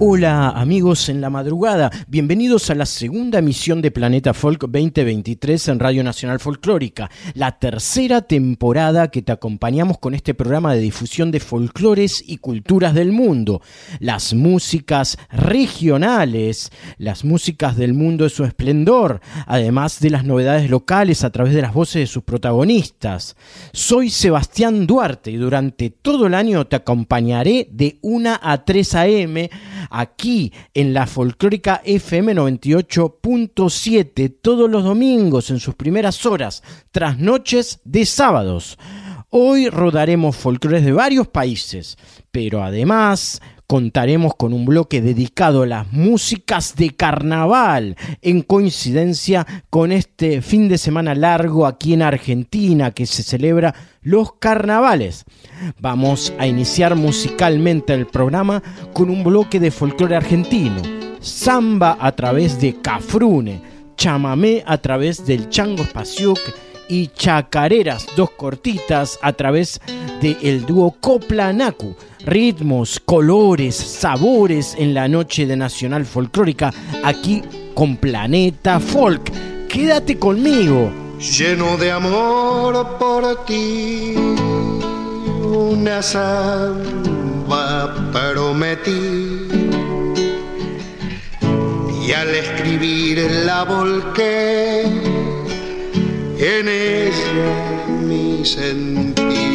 [0.00, 5.80] Hola amigos en la madrugada, bienvenidos a la segunda emisión de Planeta Folk 2023 en
[5.80, 11.40] Radio Nacional Folclórica, la tercera temporada que te acompañamos con este programa de difusión de
[11.40, 13.60] folclores y culturas del mundo,
[13.98, 21.24] las músicas regionales, las músicas del mundo de su esplendor, además de las novedades locales
[21.24, 23.34] a través de las voces de sus protagonistas.
[23.72, 29.50] Soy Sebastián Duarte y durante todo el año te acompañaré de 1 a 3 a.m
[29.90, 37.80] aquí en la folclórica FM 98.7 todos los domingos en sus primeras horas, tras noches
[37.84, 38.78] de sábados.
[39.30, 41.98] Hoy rodaremos folclores de varios países,
[42.30, 49.92] pero además contaremos con un bloque dedicado a las músicas de carnaval, en coincidencia con
[49.92, 55.26] este fin de semana largo aquí en Argentina que se celebra los carnavales.
[55.78, 58.62] Vamos a iniciar musicalmente el programa
[58.94, 60.80] con un bloque de folclore argentino,
[61.20, 63.60] samba a través de Cafrune,
[63.98, 66.40] chamamé a través del Chango Spasiuk
[66.88, 69.78] y chacareras, dos cortitas a través
[70.22, 71.94] del el dúo Coplanacu
[72.28, 77.42] ritmos, colores, sabores en la noche de Nacional Folclórica aquí
[77.74, 79.32] con Planeta Folk.
[79.68, 80.92] Quédate conmigo.
[81.18, 84.14] Lleno de amor por ti,
[85.42, 89.48] una samba prometí.
[92.06, 94.82] Y al escribir la volqué
[96.38, 99.47] en ella mi sentir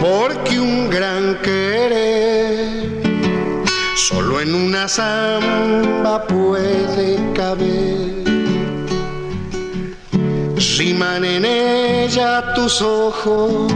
[0.00, 3.02] porque un gran querer
[3.94, 8.24] solo en una samba puede caber.
[10.78, 13.70] Riman en ella tus ojos,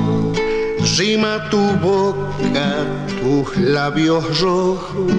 [0.97, 2.87] rima tu boca,
[3.21, 5.12] tus labios rojos.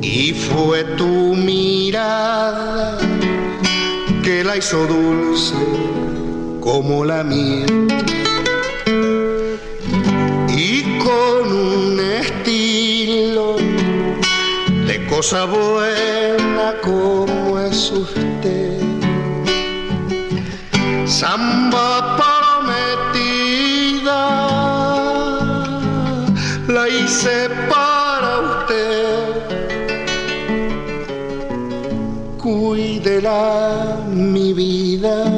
[0.00, 2.98] Y fue tu mirada
[4.22, 5.54] que la hizo dulce
[6.60, 7.88] como la miel
[11.08, 13.56] con un estilo
[14.86, 18.78] de cosa buena como es usted.
[21.06, 24.20] Samba prometida,
[26.68, 29.16] la hice para usted.
[32.36, 35.37] Cuídela mi vida,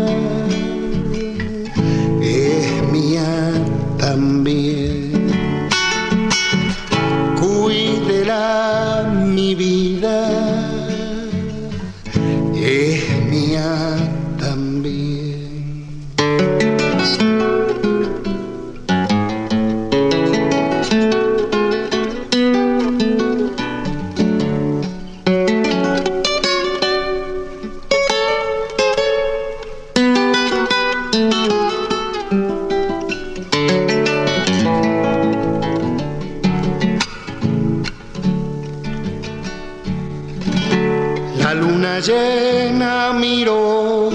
[42.00, 44.10] llena miró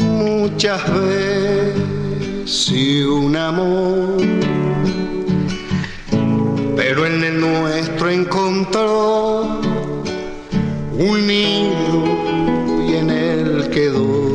[0.00, 2.70] muchas veces
[3.06, 4.16] un amor,
[6.76, 9.60] pero en el nuestro encontró
[10.92, 12.04] un nido
[12.88, 14.32] y en él quedó.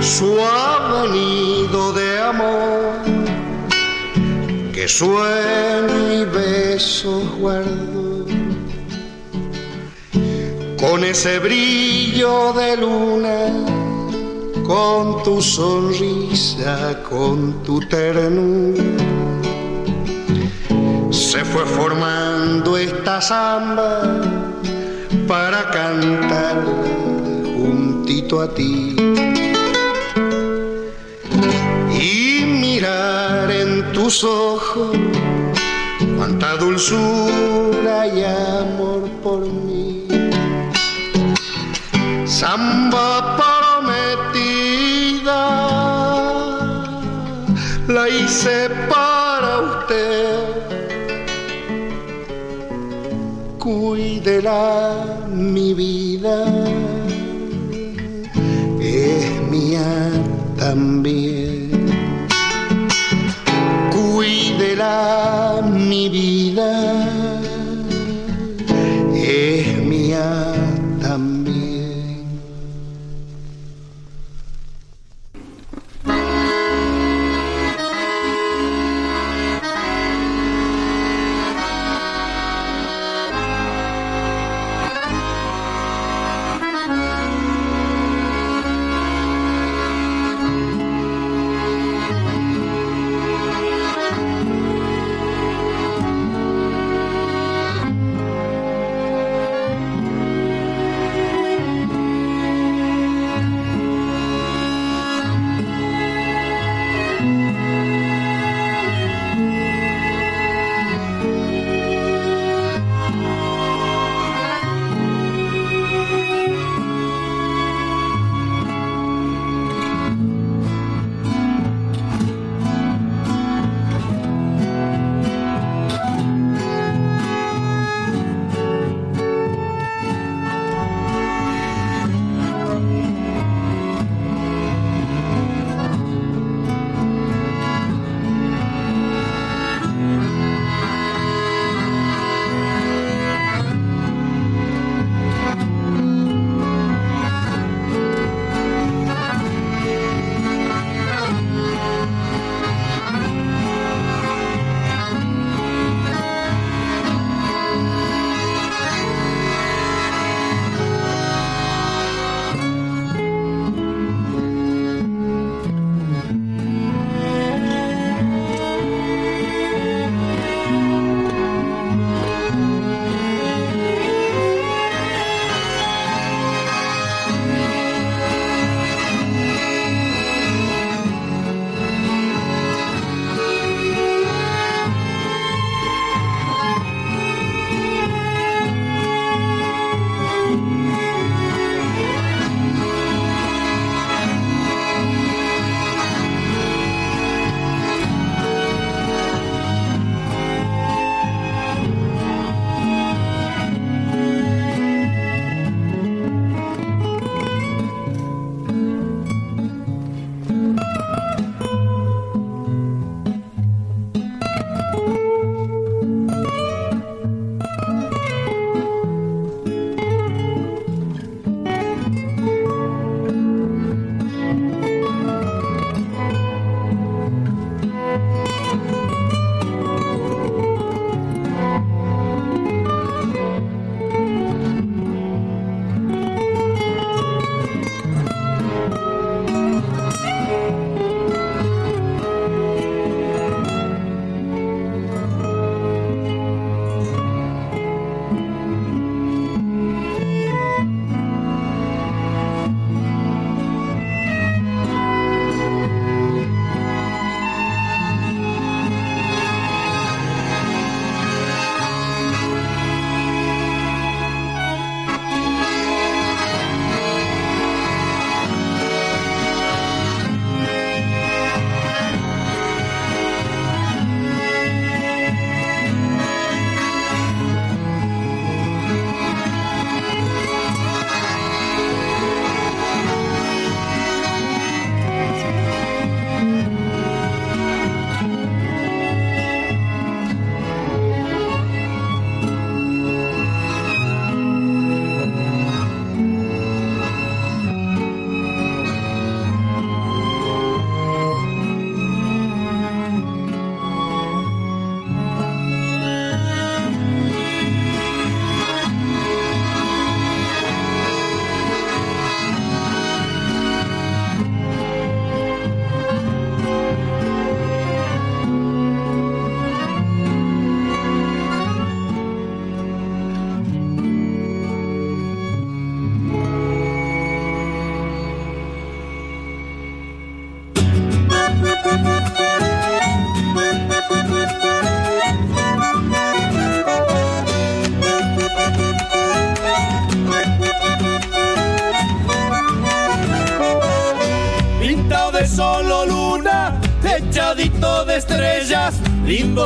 [0.00, 2.92] Suave nido de amor
[4.72, 7.83] que sueño y besos guardó
[11.14, 13.38] ese brillo de luna,
[14.66, 18.82] con tu sonrisa, con tu ternura.
[21.12, 24.20] Se fue formando esta samba
[25.28, 26.56] para cantar
[27.58, 28.96] juntito a ti.
[32.10, 34.96] Y mirar en tus ojos
[36.16, 39.73] cuánta dulzura y amor por mí
[42.54, 43.34] Caramba
[43.82, 45.42] prometida,
[47.88, 50.38] la hice para usted.
[53.58, 54.62] Cuídela
[55.32, 56.44] mi vida,
[58.80, 60.12] es mía
[60.56, 61.70] también.
[63.90, 66.93] Cuídela mi vida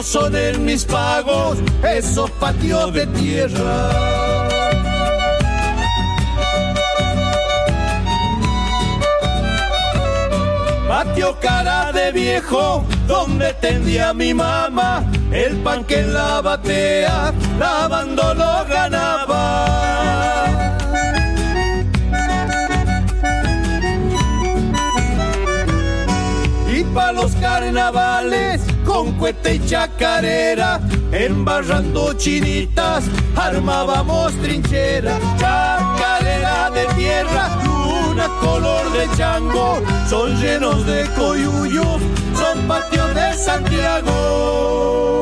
[0.08, 3.90] son en mis pagos esos patios de tierra.
[10.88, 18.32] Patio cara de viejo, donde tendía mi mamá, el pan que en la batea, lavando
[18.32, 19.67] lo ganaba.
[29.18, 30.80] Cuete y chacarera,
[31.12, 33.04] embarrando chinitas,
[33.36, 42.00] armábamos trinchera, chacarera de tierra, luna color de chango, son llenos de coyuyos,
[42.34, 45.17] son patios de Santiago.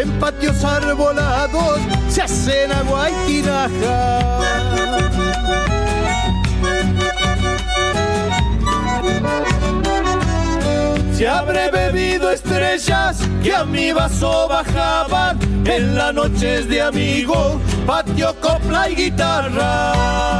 [0.00, 1.78] En patios arbolados
[2.08, 4.20] se hacen agua y tinaja.
[11.12, 18.34] Si habré bebido estrellas que a mi vaso bajaban en las noches de amigo, patio,
[18.40, 20.30] copla y guitarra.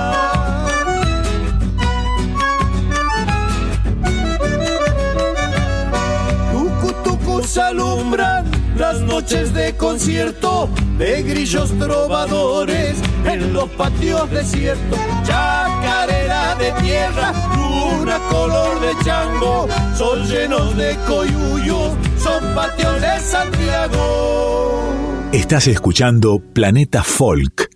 [7.57, 8.40] Alumbran
[8.81, 12.97] las noches de concierto de grillos trovadores
[13.27, 14.99] en los patios desiertos.
[15.23, 19.69] Chacarera de tierra, luna color de chango,
[19.99, 24.83] son llenos de coyuyos, son patios de Santiago.
[25.31, 27.70] Estás escuchando Planeta Folk.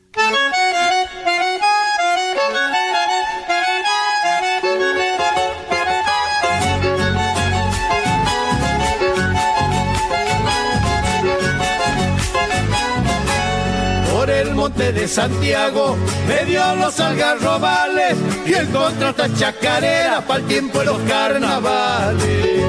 [15.09, 15.97] Santiago
[16.27, 22.65] me dio los algarrobales y el contrata chacarera para el tiempo de los carnavales.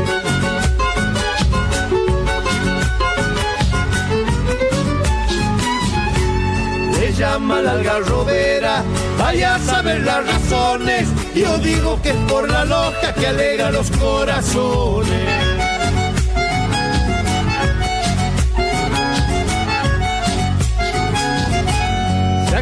[6.92, 8.84] Le llama la algarrobera,
[9.18, 11.08] vaya a saber las razones.
[11.34, 15.55] Yo digo que es por la loca que alegra los corazones.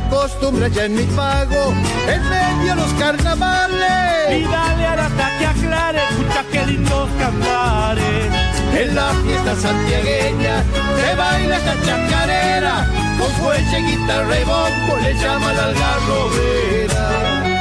[0.06, 1.74] Acostumbra ya en mi pago,
[2.08, 4.40] en medio de los carnavales.
[4.40, 8.26] Y dale a la que aclare, escucha qué lindos cantares.
[8.78, 10.64] En la fiesta santiagueña
[10.98, 12.88] se baila esta chacarera,
[13.20, 17.53] con fuelle, guitarra y bombo le llama la algarrobera.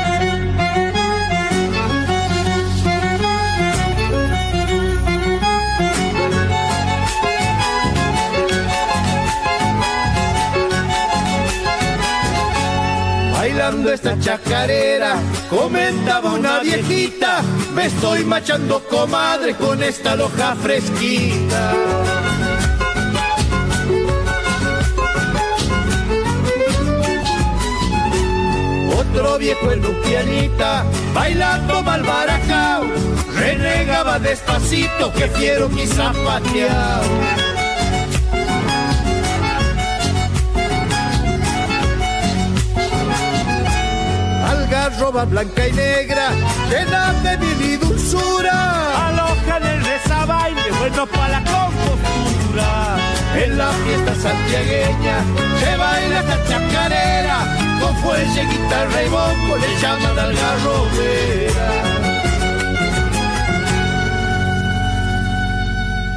[13.55, 15.17] Bailando esta chacarera,
[15.51, 17.43] comentaba una viejita,
[17.75, 21.75] me estoy machando comadre con esta loja fresquita.
[28.99, 32.85] Otro viejo en Lupianita, bailando mal barajao,
[33.37, 37.52] renegaba despacito que quiero mi zapateao.
[44.93, 46.31] Algarroba blanca y negra,
[46.71, 49.09] llena de mil y dulzura.
[49.09, 52.97] Alojan el rezabaile, bueno para la compostura.
[53.35, 55.17] En la fiesta santiagueña
[55.61, 57.39] se baila esta chacarera,
[57.81, 62.02] con fuelle, guitarra y bombo le llaman algarrobera.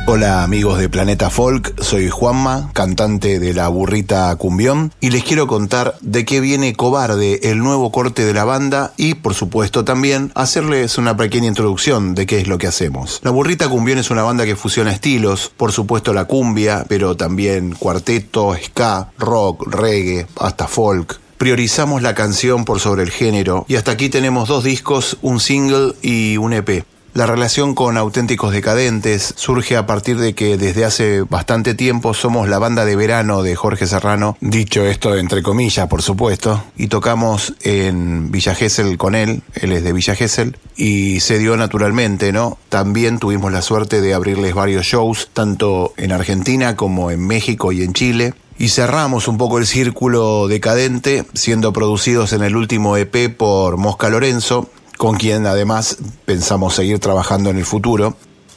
[0.07, 5.47] Hola amigos de Planeta Folk, soy Juanma, cantante de la burrita Cumbión, y les quiero
[5.47, 10.31] contar de qué viene Cobarde, el nuevo corte de la banda, y por supuesto también
[10.35, 13.19] hacerles una pequeña introducción de qué es lo que hacemos.
[13.24, 17.74] La burrita Cumbión es una banda que fusiona estilos, por supuesto la cumbia, pero también
[17.74, 21.19] cuarteto, ska, rock, reggae, hasta folk.
[21.39, 25.93] Priorizamos la canción por sobre el género, y hasta aquí tenemos dos discos, un single
[26.03, 26.85] y un EP.
[27.15, 32.50] La relación con Auténticos Decadentes surge a partir de que desde hace bastante tiempo somos
[32.50, 37.53] la banda de verano de Jorge Serrano, dicho esto entre comillas, por supuesto, y tocamos
[37.62, 42.57] en Villa Gesell con él, él es de Villa Gesell, y se dio naturalmente, ¿no?
[42.67, 47.81] También tuvimos la suerte de abrirles varios shows, tanto en Argentina como en México y
[47.84, 48.34] en Chile.
[48.57, 54.10] Y cerramos un poco el círculo decadente, siendo producidos en el último EP por Mosca
[54.10, 58.15] Lorenzo, con quien además pensamos seguir trabajando en el futuro.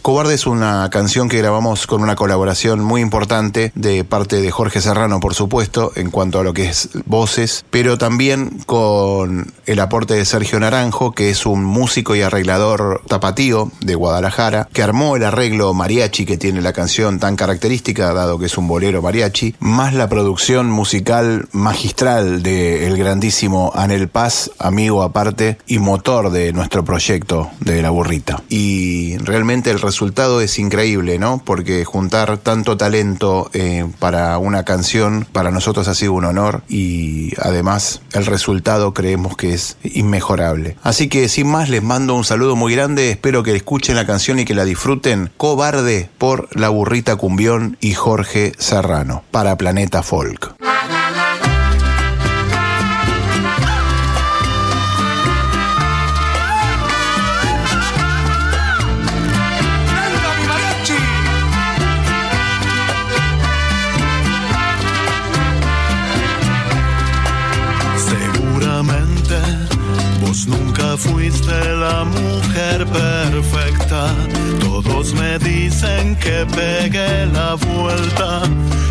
[0.09, 4.81] Cobarde es una canción que grabamos con una colaboración muy importante de parte de Jorge
[4.81, 10.15] Serrano, por supuesto, en cuanto a lo que es voces, pero también con el aporte
[10.15, 15.25] de Sergio Naranjo, que es un músico y arreglador tapatío de Guadalajara, que armó el
[15.25, 19.93] arreglo mariachi que tiene la canción tan característica, dado que es un bolero mariachi, más
[19.93, 27.51] la producción musical magistral del grandísimo Anel Paz, amigo aparte y motor de nuestro proyecto
[27.61, 28.43] de La Burrita.
[28.49, 29.98] Y realmente el resultado
[30.41, 31.43] es increíble, ¿no?
[31.45, 37.33] Porque juntar tanto talento eh, para una canción para nosotros ha sido un honor y
[37.41, 40.77] además el resultado creemos que es inmejorable.
[40.83, 44.39] Así que sin más les mando un saludo muy grande, espero que escuchen la canción
[44.39, 45.31] y que la disfruten.
[45.37, 50.55] Cobarde por La Burrita Cumbión y Jorge Serrano para Planeta Folk.
[70.99, 74.15] Fuiste la mujer perfecta.
[74.61, 78.43] Todos me dicen que pegue la vuelta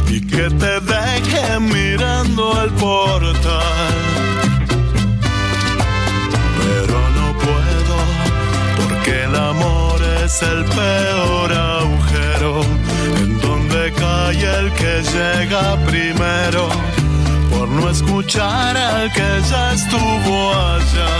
[0.10, 3.96] y que te deje mirando el portal.
[6.60, 7.98] Pero no puedo
[8.78, 12.62] porque el amor es el peor agujero
[13.18, 16.70] en donde cae el que llega primero
[17.80, 21.14] no escuchar al que ya estuvo allá.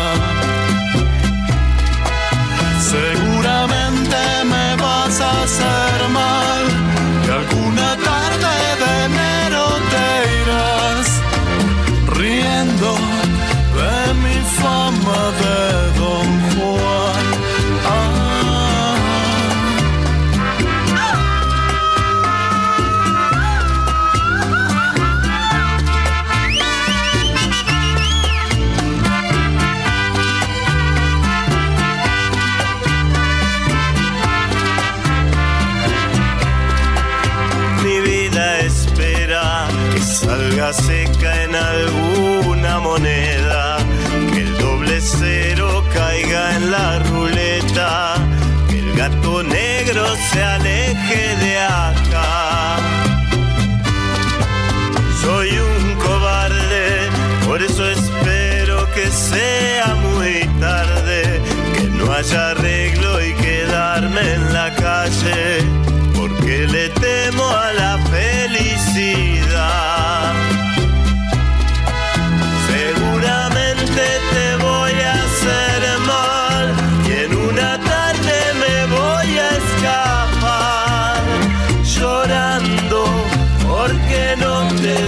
[2.80, 6.87] Seguramente me vas a hacer mal
[40.74, 43.78] seca en alguna moneda,
[44.34, 48.16] que el doble cero caiga en la ruleta,
[48.70, 52.78] que el gato negro se aleje de acá.
[55.22, 57.10] Soy un cobarde,
[57.46, 61.42] por eso espero que sea muy tarde,
[61.76, 62.54] que no haya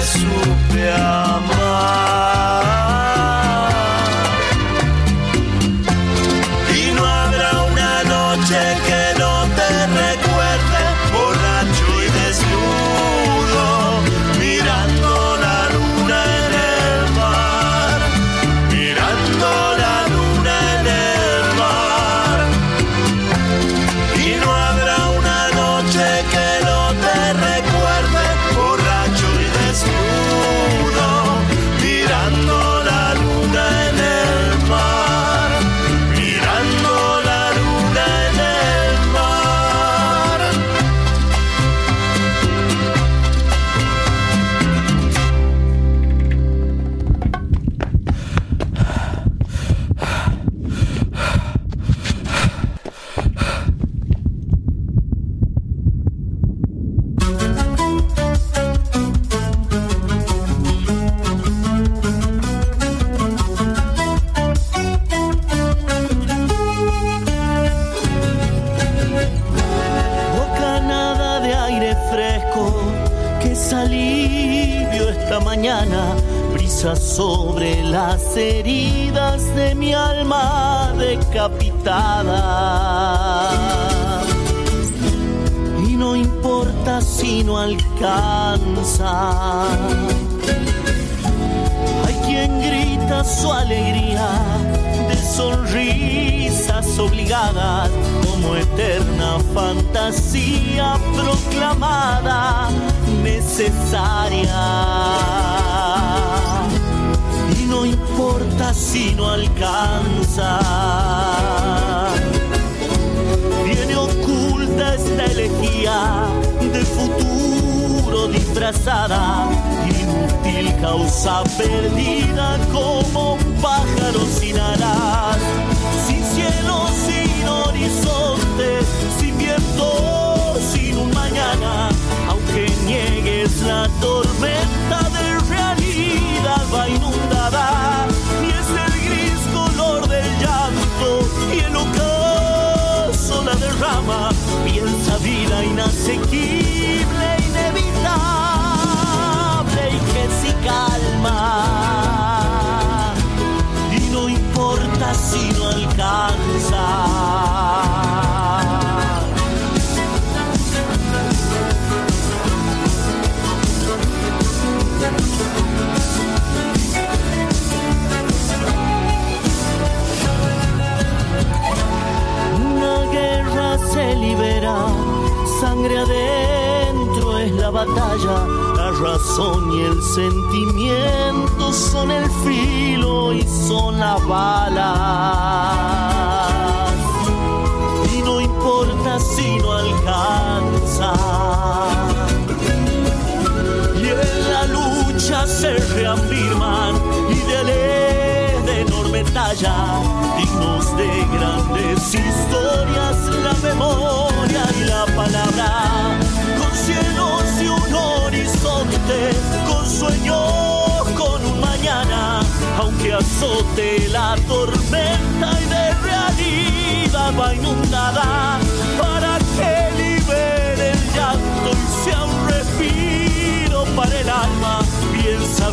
[0.01, 0.91] sobre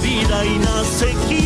[0.07, 1.46] 偉大な責任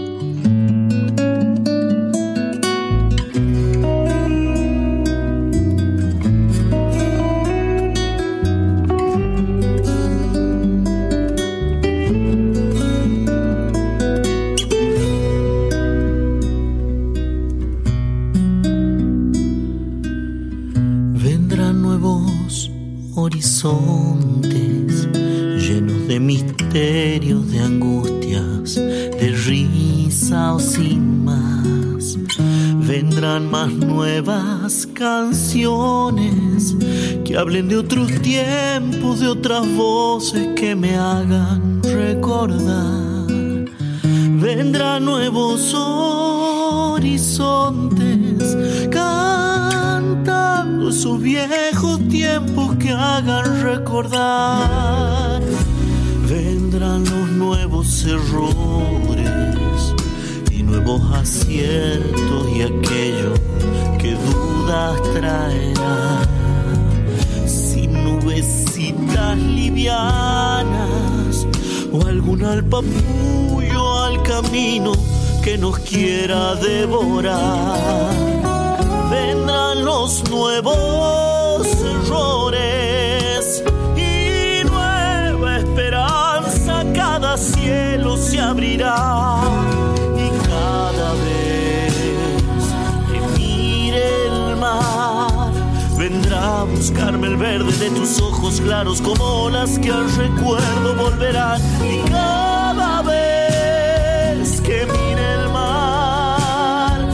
[99.61, 107.07] que al recuerdo volverán y cada vez que mire el mar,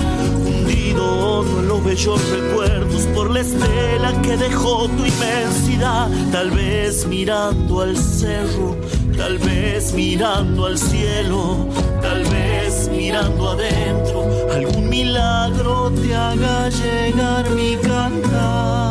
[0.46, 7.82] hundido en los bellos recuerdos por la estela que dejó tu inmensidad, tal vez mirando
[7.82, 8.78] al cerro,
[9.18, 11.68] tal vez mirando al cielo,
[12.02, 18.88] tal vez mirando adentro, algún milagro te haga llegar mi cantar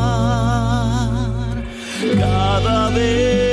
[2.21, 3.46] cada vez.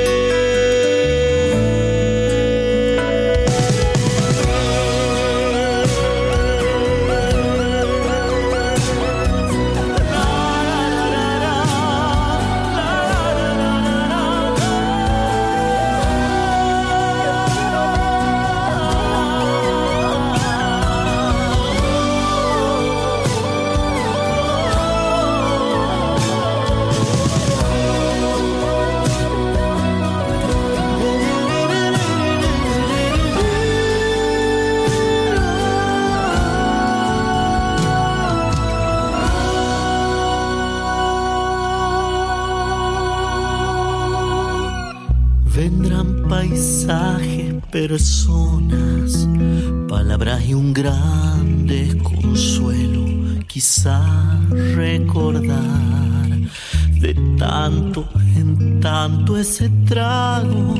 [59.44, 60.74] Ese trago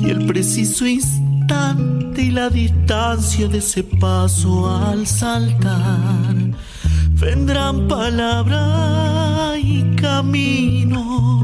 [0.00, 6.36] y el preciso instante y la distancia de ese paso al saltar.
[7.14, 11.42] Vendrán palabras y camino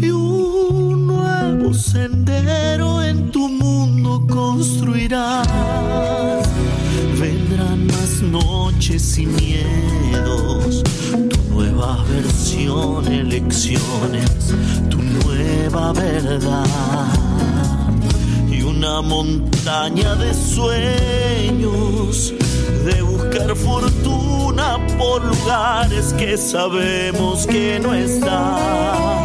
[0.00, 5.46] y un nuevo sendero en tu mundo construirás.
[7.20, 9.51] Vendrán más noches y miedos,
[12.52, 14.52] versión, elecciones,
[14.90, 16.64] tu nueva verdad
[18.64, 22.34] una montaña de sueños,
[22.84, 29.21] de buscar fortuna por lugares que sabemos que no están.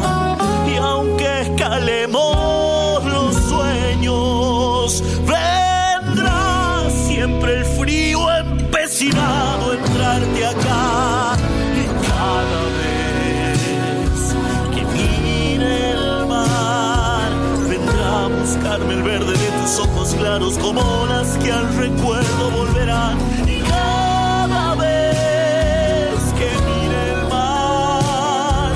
[18.81, 19.37] El verde
[19.79, 23.17] ojos claros como las que al recuerdo volverán.
[23.45, 28.71] Y cada vez que mire el mar,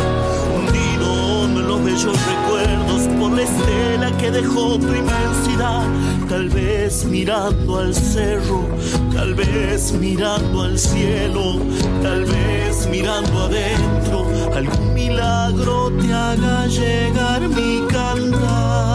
[0.56, 5.84] hundido en los bellos recuerdos por la estela que dejó tu inmensidad,
[6.28, 8.68] tal vez mirando al cerro,
[9.14, 11.60] tal vez mirando al cielo,
[12.02, 18.91] tal vez mirando adentro, algún milagro te haga llegar mi cantar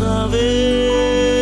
[0.00, 1.39] cada vez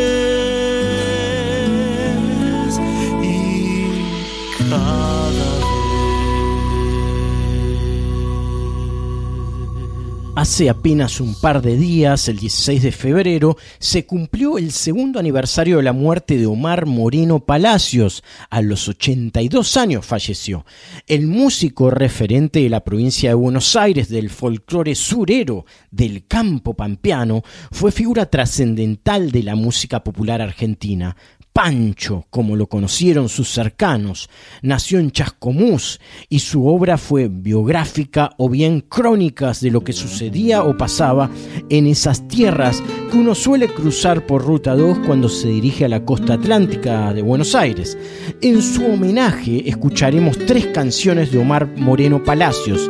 [10.38, 15.78] Hace apenas un par de días, el 16 de febrero, se cumplió el segundo aniversario
[15.78, 18.22] de la muerte de Omar Moreno Palacios.
[18.48, 20.64] A los 82 años falleció.
[21.08, 27.42] El músico referente de la provincia de Buenos Aires del folclore surero del campo pampeano
[27.72, 31.16] fue figura trascendental de la música popular argentina.
[31.58, 34.30] Pancho, como lo conocieron sus cercanos,
[34.62, 40.62] nació en Chascomús y su obra fue biográfica o bien crónicas de lo que sucedía
[40.62, 41.28] o pasaba
[41.68, 46.04] en esas tierras que uno suele cruzar por Ruta 2 cuando se dirige a la
[46.04, 47.98] costa atlántica de Buenos Aires.
[48.40, 52.88] En su homenaje escucharemos tres canciones de Omar Moreno Palacios.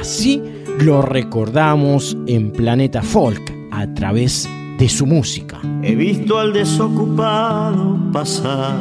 [0.00, 0.42] Así
[0.80, 5.60] lo recordamos en Planeta Folk a través de de su música.
[5.82, 8.78] He visto al desocupado pasar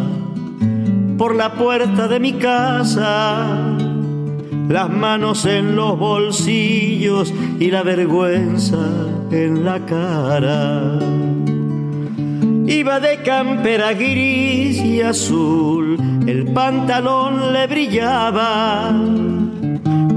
[1.17, 3.75] por la puerta de mi casa,
[4.69, 8.79] las manos en los bolsillos y la vergüenza
[9.29, 10.99] en la cara.
[12.65, 18.91] Iba de campera gris y azul, el pantalón le brillaba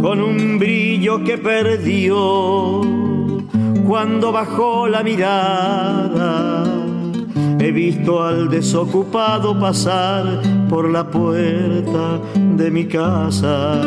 [0.01, 3.12] con un brillo que perdió
[3.87, 6.65] cuando bajó la mirada.
[7.59, 13.81] He visto al desocupado pasar por la puerta de mi casa.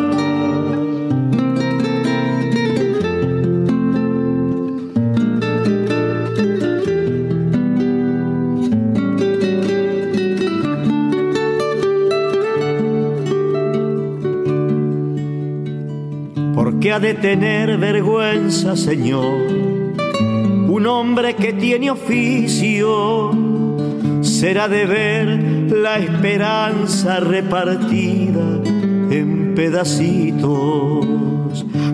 [16.56, 19.65] ¿Por qué ha de tener vergüenza, Señor?
[20.86, 23.32] Un hombre que tiene oficio
[24.22, 25.28] será de ver
[25.72, 28.62] la esperanza repartida
[29.10, 31.08] en pedacitos.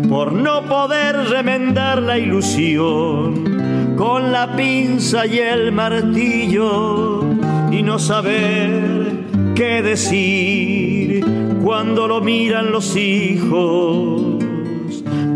[0.09, 7.23] Por no poder remendar la ilusión con la pinza y el martillo
[7.71, 9.23] y no saber
[9.55, 11.23] qué decir
[11.63, 14.20] cuando lo miran los hijos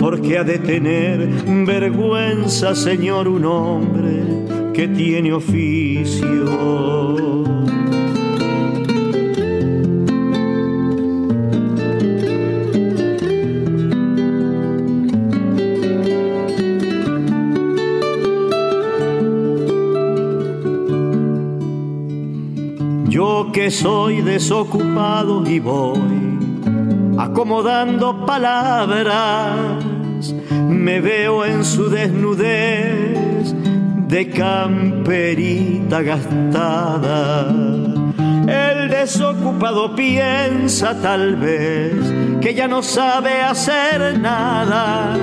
[0.05, 1.17] porque ha de tener
[1.65, 4.21] vergüenza, Señor, un hombre
[4.71, 6.45] que tiene oficio.
[23.09, 26.35] Yo que soy desocupado y voy
[27.17, 29.74] acomodando palabras
[30.75, 33.53] me veo en su desnudez
[34.07, 37.49] de camperita gastada.
[38.47, 41.95] El desocupado piensa tal vez
[42.41, 45.17] que ya no sabe hacer nada,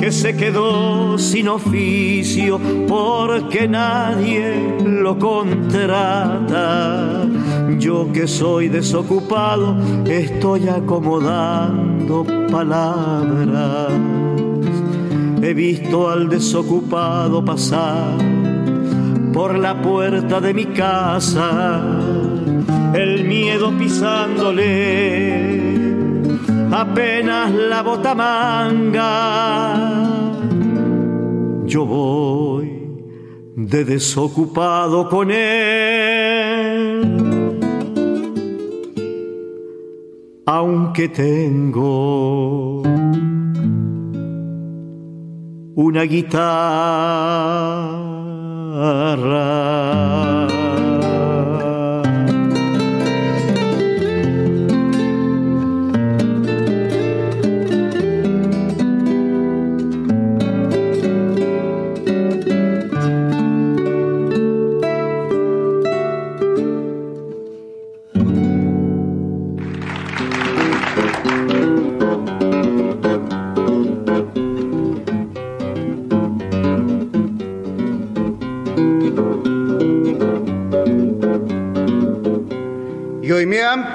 [0.00, 7.22] que se quedó sin oficio porque nadie lo contrata.
[7.78, 14.13] Yo que soy desocupado estoy acomodando palabras.
[15.46, 18.16] He visto al desocupado pasar
[19.30, 21.82] por la puerta de mi casa,
[22.94, 25.60] el miedo pisándole
[26.72, 29.12] apenas la bota manga.
[31.66, 32.96] Yo voy
[33.54, 37.04] de desocupado con él,
[40.46, 42.83] aunque tengo
[45.76, 46.44] una guitarra.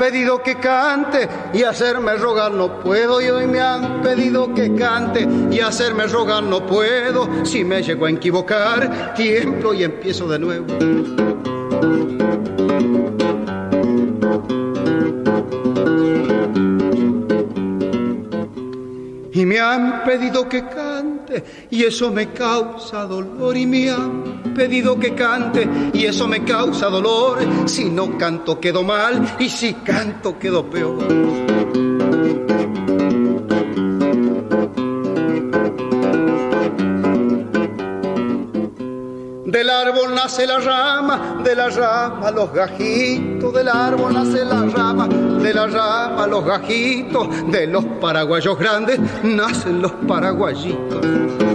[0.09, 3.21] Pedido que cante y hacerme rogar no puedo.
[3.21, 7.45] Y hoy me han pedido que cante y hacerme rogar no puedo.
[7.45, 10.65] Si me llego a equivocar, tiemblo y empiezo de nuevo.
[19.31, 20.88] Y me han pedido que cante
[21.69, 26.87] y eso me causa dolor y me han pedido que cante y eso me causa
[26.87, 27.39] dolor.
[27.67, 30.97] Si no canto quedo mal y si canto quedo peor.
[39.45, 45.09] Del árbol nace la rama, de la rama los gajitos, del árbol nace la rama,
[45.41, 51.48] de la rama los gajitos, de los paraguayos grandes nacen los paraguayitos.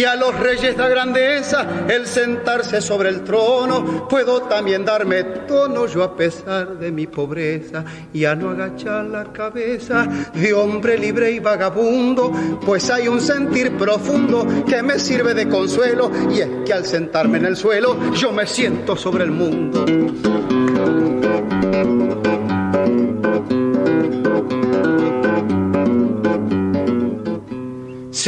[0.00, 5.86] Si a los reyes da grandeza el sentarse sobre el trono, puedo también darme tono
[5.86, 11.32] yo a pesar de mi pobreza y a no agachar la cabeza de hombre libre
[11.32, 12.32] y vagabundo,
[12.64, 17.36] pues hay un sentir profundo que me sirve de consuelo y es que al sentarme
[17.36, 19.84] en el suelo yo me siento sobre el mundo.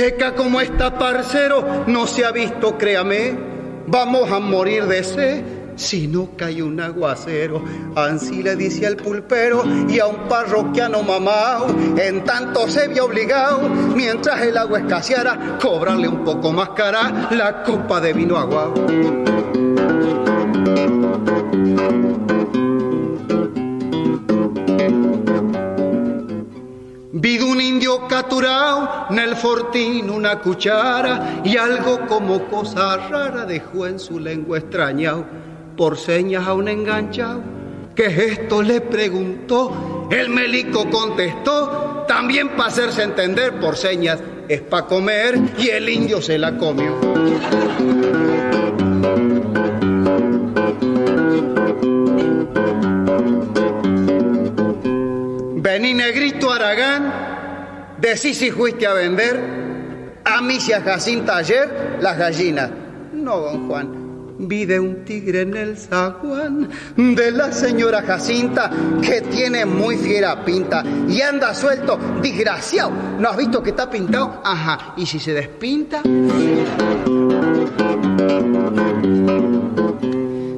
[0.02, 3.38] Seca como está, parcero, no se ha visto, créame.
[3.86, 5.44] Vamos a morir de sed
[5.76, 7.62] si no cae un aguacero.
[7.94, 13.68] Ansí le dice al pulpero y a un parroquiano mamao, en tanto se vio obligado,
[13.94, 18.74] mientras el agua escaseara, cobrarle un poco más cara la copa de vino agua.
[27.22, 33.86] Vi un indio caturao en el fortín una cuchara y algo como cosa rara dejó
[33.86, 35.24] en su lengua extrañao.
[35.76, 37.40] Por señas a un enganchado,
[37.94, 38.60] ¿qué esto?
[38.60, 40.08] le preguntó.
[40.10, 46.20] El melico contestó, también para hacerse entender por señas, es para comer y el indio
[46.20, 46.98] se la comió.
[55.94, 59.62] Negrito Aragán, decís si fuiste a vender
[60.24, 62.70] a mí si a Jacinta ayer las gallinas.
[63.12, 68.70] No, don Juan, vi de un tigre en el zaguán de la señora Jacinta
[69.02, 72.92] que tiene muy fiera pinta y anda suelto, desgraciado.
[73.18, 74.40] ¿No has visto que está pintado?
[74.44, 76.02] Ajá, ¿y si se despinta?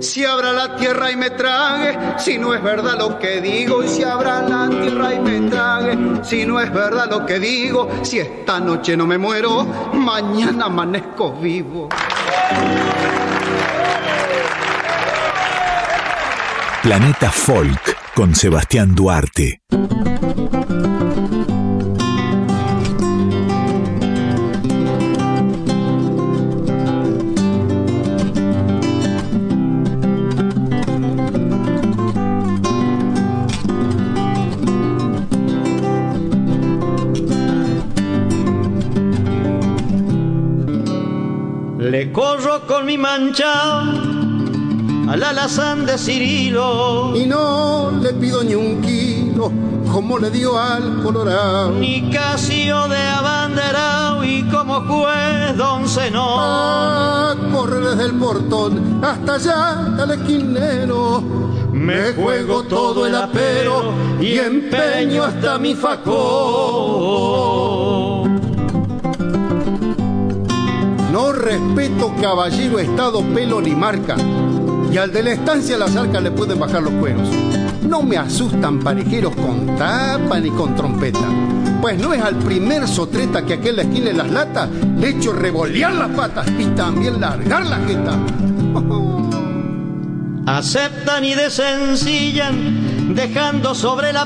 [0.05, 3.89] Si habrá la tierra y me trague, si no es verdad lo que digo, y
[3.89, 8.19] si habrá la tierra y me trague, si no es verdad lo que digo, si
[8.19, 11.89] esta noche no me muero, mañana amanezco vivo.
[16.83, 19.63] Planeta Folk con Sebastián Duarte.
[42.85, 43.81] Con mi mancha
[45.09, 47.17] al alazán de Cirilo.
[47.17, 49.51] Y no le pido ni un kilo
[49.91, 51.71] como le dio al Colorado.
[51.71, 56.39] Ni Casio de abanderado y como juez don Zenón.
[56.39, 61.23] A correr desde el portón hasta allá al esquinero.
[61.73, 66.05] Me juego todo el apero y empeño hasta mi facón.
[71.15, 74.17] No respeto caballero, estado, pelo ni marca.
[74.91, 77.29] Y al de la estancia las arcas le pueden bajar los cueros.
[77.89, 81.21] No me asustan parejeros con tapa ni con trompeta.
[81.81, 85.93] Pues no es al primer sotreta que aquel le esquile las latas, le echo revolear
[85.93, 88.19] las patas y también largar la jeta.
[90.59, 94.17] Aceptan y desencillan, dejando sobre el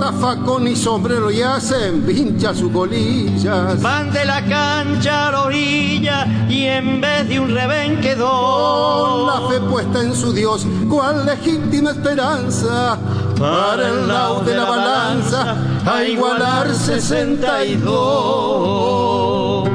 [0.00, 3.82] apero facón y sombrero y hacen vincha sus colillas.
[3.82, 9.48] Van de la cancha a la orilla y en vez de un revén quedó la
[9.48, 12.96] fe puesta en su Dios, cual legítima esperanza
[13.38, 19.68] para el lado de la balanza a igualar 62.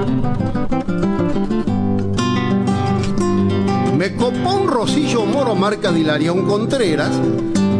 [3.97, 7.11] Me copó un rosillo moro marca de un Contreras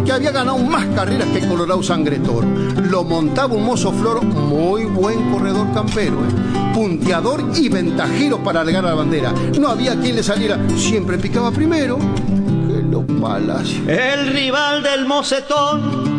[0.05, 2.47] que había ganado más carreras que Colorado Sangre Toro.
[2.89, 6.73] Lo montaba un mozo flor, muy buen corredor campero, ¿eh?
[6.73, 9.33] punteador y ventajero para alegar la bandera.
[9.59, 13.87] No había quien le saliera, siempre picaba primero que los palacios.
[13.87, 16.15] El rival del mocetón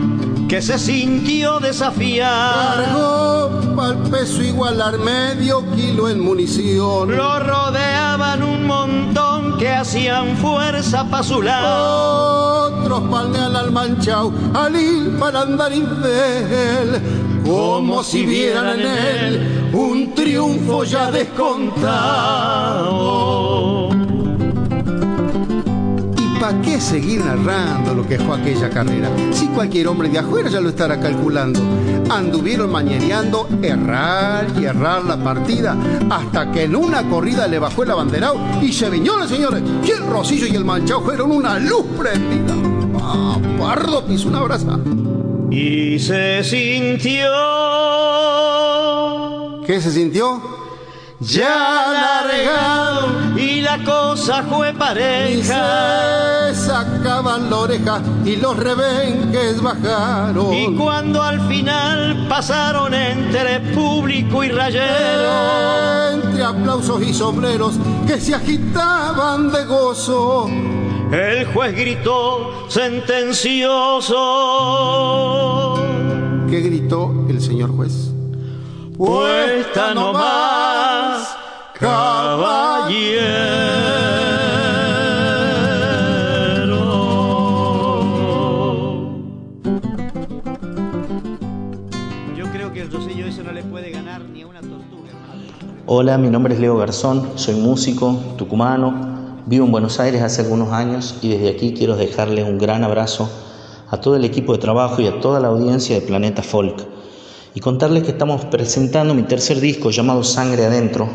[0.48, 2.84] que se sintió desafiar.
[2.84, 7.16] Cargó al peso igualar medio kilo en munición.
[7.16, 12.46] Lo rodeaban un montón que hacían fuerza para su lado
[12.86, 15.82] otros palmean al manchao, al ir para andar él,
[17.44, 21.76] como si vieran en él un triunfo ya descontado.
[26.46, 29.10] ¿Y para qué seguir narrando lo que fue aquella carrera?
[29.32, 31.58] Si cualquier hombre de afuera ya lo estará calculando.
[32.08, 35.76] Anduvieron mañereando, errar y errar la partida,
[36.08, 40.06] hasta que en una corrida le bajó el abanderado y se viñó, señores, y el
[40.06, 42.54] Rosillo y el Manchao fueron una luz prendida.
[43.58, 44.78] Pardo pisó una brasa.
[45.50, 47.26] Y se sintió.
[49.66, 50.40] ¿Qué se sintió?
[51.20, 56.50] Ya largado y la cosa fue pareja.
[56.50, 60.52] Y se sacaban la oreja y los rebenques bajaron.
[60.52, 66.12] Y cuando al final pasaron entre público y rayero.
[66.12, 67.74] Entre aplausos y sombreros
[68.06, 70.48] que se agitaban de gozo
[71.12, 74.14] el juez gritó sentencioso.
[76.50, 78.10] ¿Qué gritó el señor juez?
[78.96, 80.95] Puesta no más,
[81.78, 83.36] caballero.
[92.36, 95.10] Yo creo que el rosillo eso no le puede ganar ni a una tortuga.
[95.86, 99.16] Hola, mi nombre es Leo Garzón, soy músico tucumano
[99.46, 103.30] Vivo en Buenos Aires hace algunos años y desde aquí quiero dejarles un gran abrazo
[103.88, 106.84] a todo el equipo de trabajo y a toda la audiencia de Planeta Folk
[107.54, 111.08] y contarles que estamos presentando mi tercer disco llamado Sangre Adentro,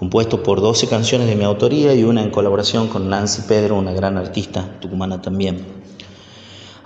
[0.00, 3.92] compuesto por 12 canciones de mi autoría y una en colaboración con Nancy Pedro, una
[3.92, 5.58] gran artista tucumana también.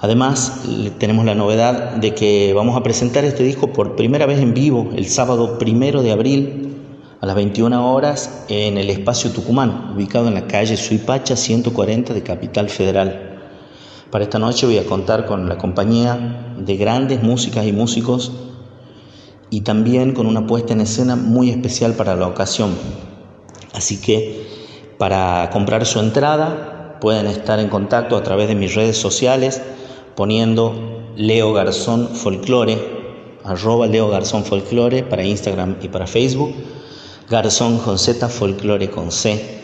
[0.00, 0.64] Además,
[0.98, 4.90] tenemos la novedad de que vamos a presentar este disco por primera vez en vivo
[4.96, 6.76] el sábado primero de abril
[7.20, 12.22] a las 21 horas en el espacio Tucumán, ubicado en la calle Suipacha 140 de
[12.24, 13.38] Capital Federal.
[14.10, 18.32] Para esta noche voy a contar con la compañía de grandes músicas y músicos
[19.54, 22.74] y también con una puesta en escena muy especial para la ocasión.
[23.72, 24.48] Así que
[24.98, 29.62] para comprar su entrada pueden estar en contacto a través de mis redes sociales
[30.16, 32.76] poniendo Leo Garzón Folklore,
[33.44, 36.52] arroba Leo Garzón Folklore para Instagram y para Facebook
[37.30, 39.60] Garzón con Z, Folklore con C.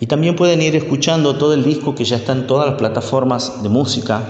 [0.00, 3.62] Y también pueden ir escuchando todo el disco que ya está en todas las plataformas
[3.62, 4.20] de música,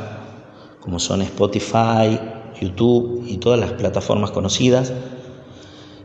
[0.80, 4.92] como son Spotify, YouTube y todas las plataformas conocidas.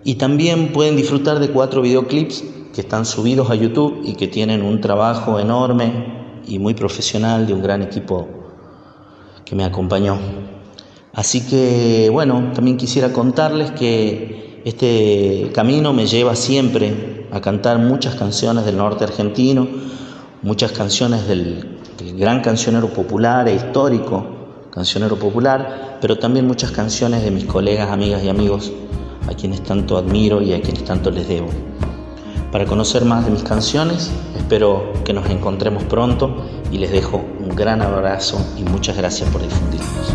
[0.04, 2.44] Y también pueden disfrutar de cuatro videoclips
[2.74, 7.54] que están subidos a YouTube y que tienen un trabajo enorme y muy profesional de
[7.54, 8.28] un gran equipo
[9.46, 10.18] que me acompañó.
[11.14, 18.16] Así que bueno, también quisiera contarles que este camino me lleva siempre a cantar muchas
[18.16, 19.68] canciones del norte argentino,
[20.42, 21.70] muchas canciones del,
[22.18, 24.26] gran cancionero popular e histórico,
[24.74, 28.72] cancionero popular, pero también muchas canciones de mis colegas, amigas y amigos,
[29.30, 31.50] a quienes tanto admiro y a quienes tanto les debo.
[32.52, 37.56] Para conocer más de mis canciones, espero que nos encontremos pronto y les dejo un
[37.56, 40.14] gran abrazo y muchas gracias por difundirnos.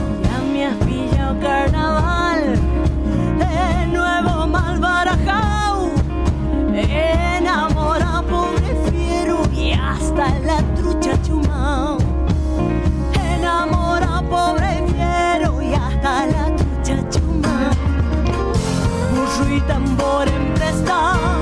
[14.28, 17.72] Pobre fiero y hasta la trucha chumao.
[19.14, 21.37] Burro y tambor emprestado, tintillo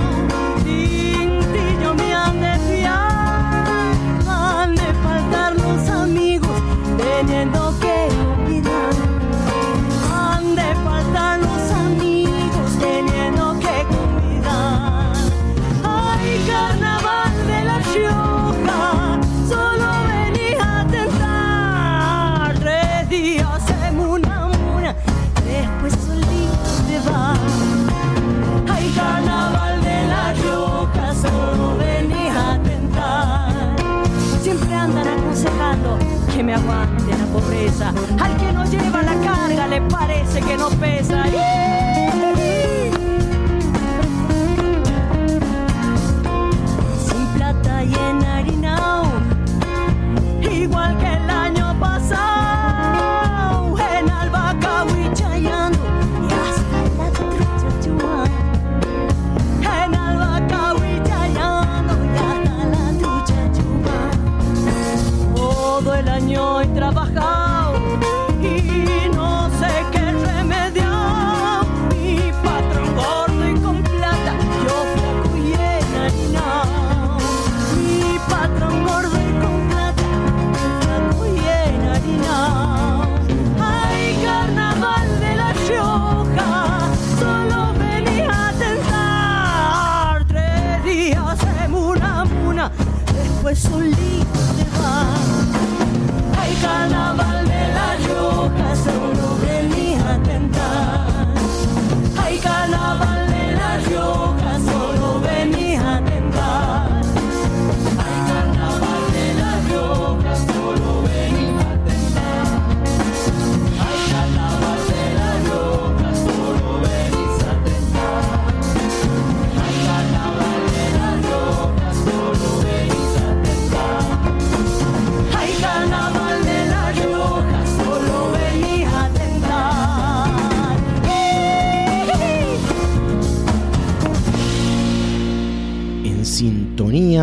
[37.84, 41.24] Al que no lleva la carga le parece que no pesa.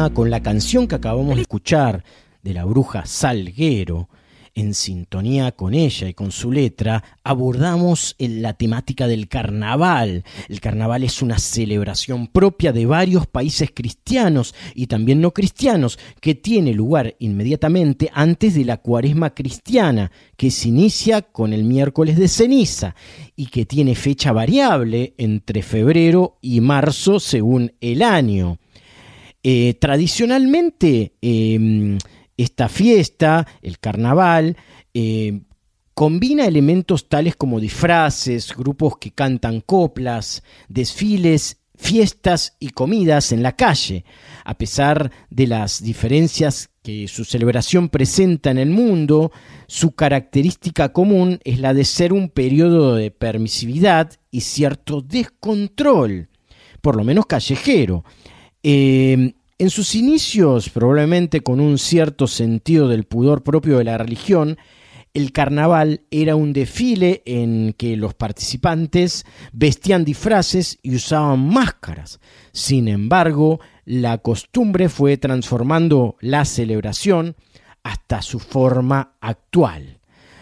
[0.10, 2.04] Con la canción que acabamos de escuchar
[2.41, 4.10] de la bruja Salguero,
[4.56, 10.24] en sintonía con ella y con su letra, abordamos la temática del carnaval.
[10.49, 16.36] El carnaval es una celebración propia de varios países cristianos y también no cristianos, que
[16.36, 22.28] tiene lugar inmediatamente antes de la cuaresma cristiana, que se inicia con el miércoles de
[22.28, 22.95] ceniza
[23.36, 28.60] y que tiene fecha variable entre febrero y marzo según el año.
[29.44, 31.98] Eh, tradicionalmente, eh,
[32.38, 34.56] esta fiesta, el carnaval,
[34.94, 35.41] eh,
[35.94, 43.56] combina elementos tales como disfraces, grupos que cantan coplas, desfiles, fiestas y comidas en la
[43.56, 44.06] calle.
[44.46, 49.32] A pesar de las diferencias que su celebración presenta en el mundo,
[49.68, 56.30] su característica común es la de ser un periodo de permisividad y cierto descontrol,
[56.82, 58.04] por lo menos callejero.
[58.64, 64.57] Eh, en sus inicios, probablemente con un cierto sentido del pudor propio de la religión,
[65.14, 72.20] el carnaval era un desfile en que los participantes vestían disfraces y usaban máscaras.
[72.51, 77.36] Sin embargo, la costumbre fue transformando la celebración
[77.84, 79.99] hasta su forma actual.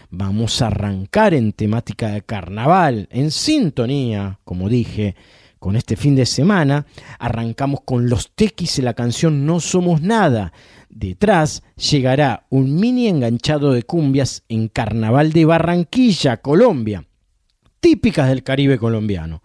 [0.08, 5.16] Vamos a arrancar en temática de carnaval, en sintonía, como dije,
[5.62, 6.86] con este fin de semana.
[7.20, 10.52] Arrancamos con los tequis y la canción No Somos Nada.
[10.90, 17.06] Detrás llegará un mini enganchado de cumbias en Carnaval de Barranquilla, Colombia,
[17.78, 19.44] típicas del Caribe colombiano.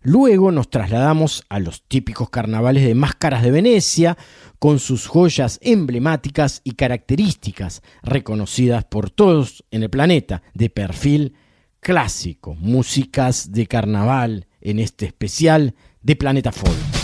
[0.00, 4.16] Luego nos trasladamos a los típicos carnavales de máscaras de Venecia,
[4.58, 11.34] con sus joyas emblemáticas y características, reconocidas por todos en el planeta, de perfil
[11.80, 16.97] clásico, músicas de carnaval en este especial de Planeta Folk.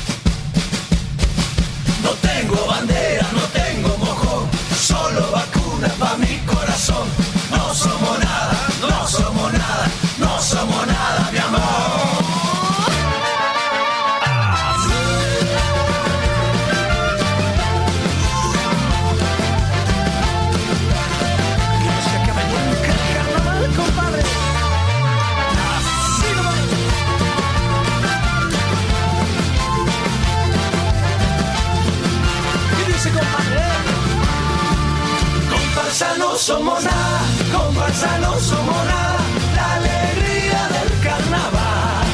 [36.44, 37.20] Somos nada,
[37.56, 39.18] comparsa no somos nada,
[39.56, 42.06] la alegría del carnaval.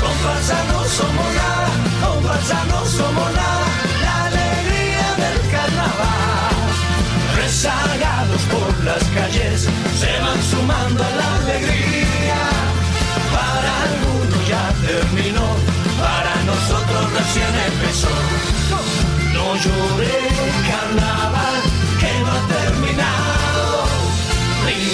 [0.00, 1.70] Comparsa no somos nada,
[2.04, 3.66] comparsa no somos nada,
[4.04, 6.54] la alegría del carnaval.
[7.34, 9.66] Rezagados por las calles,
[10.02, 12.40] se van sumando a la alegría.
[13.34, 15.46] Para algunos ya terminó,
[15.98, 18.14] para nosotros recién empezó.
[19.34, 20.18] No lloré
[20.70, 21.56] carnaval
[21.98, 23.37] que no ha terminado.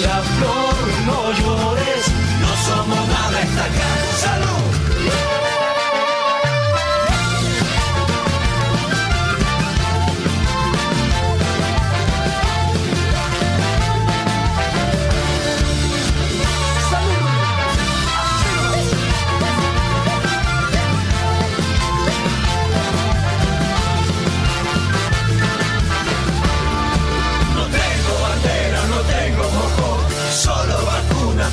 [0.05, 0.75] Linda flor,
[1.07, 2.05] no llores,
[2.39, 4.27] no somos nada esta casa.
[4.27, 5.34] ¡Salud!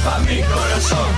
[0.04, 1.08] Pa' mi corazón.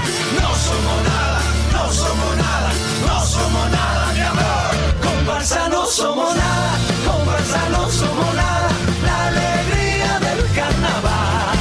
[0.41, 1.41] No somos nada,
[1.72, 2.70] no somos nada,
[3.07, 4.70] no somos nada, mi amor.
[5.03, 6.72] Comparsa no somos nada,
[7.07, 8.68] comparsa no somos nada,
[9.07, 11.57] la alegría del carnaval.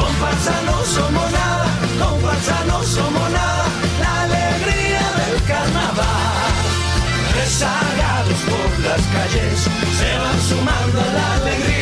[0.00, 1.66] Comparsa no somos nada,
[2.02, 3.64] comparsa no somos nada,
[4.02, 6.52] la alegría del carnaval.
[7.38, 9.58] Rezagados por las calles,
[9.98, 11.75] se van sumando a la alegría.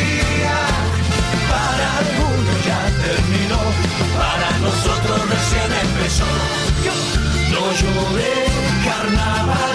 [6.15, 6.25] Empezó.
[7.51, 8.45] No lloré
[8.85, 9.74] carnaval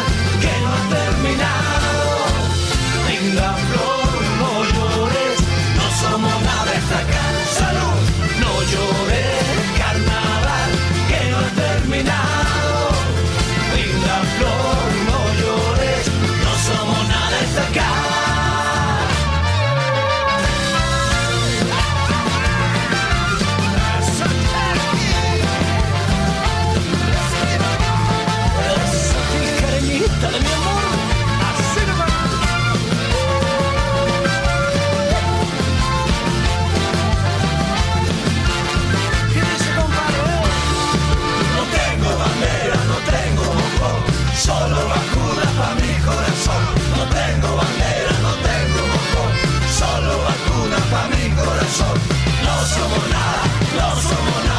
[53.79, 54.58] love someone else.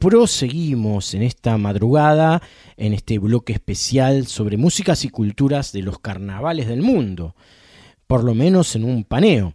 [0.00, 2.42] Proseguimos en esta madrugada,
[2.78, 7.36] en este bloque especial sobre músicas y culturas de los carnavales del mundo,
[8.06, 9.52] por lo menos en un paneo.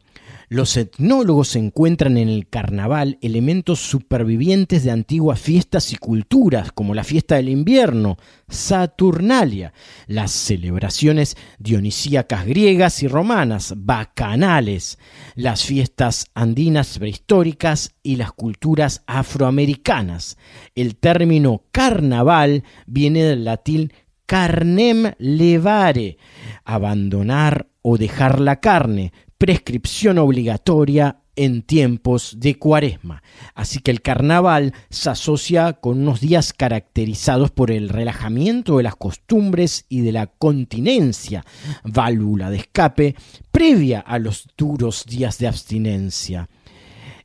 [0.55, 7.03] Los etnólogos encuentran en el carnaval elementos supervivientes de antiguas fiestas y culturas, como la
[7.03, 8.15] fiesta del invierno,
[8.47, 9.73] Saturnalia,
[10.07, 14.97] las celebraciones dionisíacas griegas y romanas, bacanales,
[15.35, 20.37] las fiestas andinas prehistóricas y las culturas afroamericanas.
[20.73, 23.91] El término carnaval viene del latín
[24.25, 26.17] carnem levare,
[26.63, 29.11] abandonar o dejar la carne,
[29.45, 33.21] prescripción obligatoria en tiempos de cuaresma.
[33.53, 38.95] Así que el carnaval se asocia con unos días caracterizados por el relajamiento de las
[38.95, 41.45] costumbres y de la continencia,
[41.83, 43.15] válvula de escape
[43.51, 46.49] previa a los duros días de abstinencia.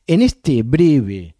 [0.05, 1.33] En este breve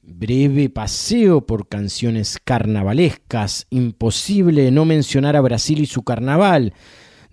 [0.00, 6.74] breve paseo por canciones carnavalescas, imposible no mencionar a Brasil y su carnaval,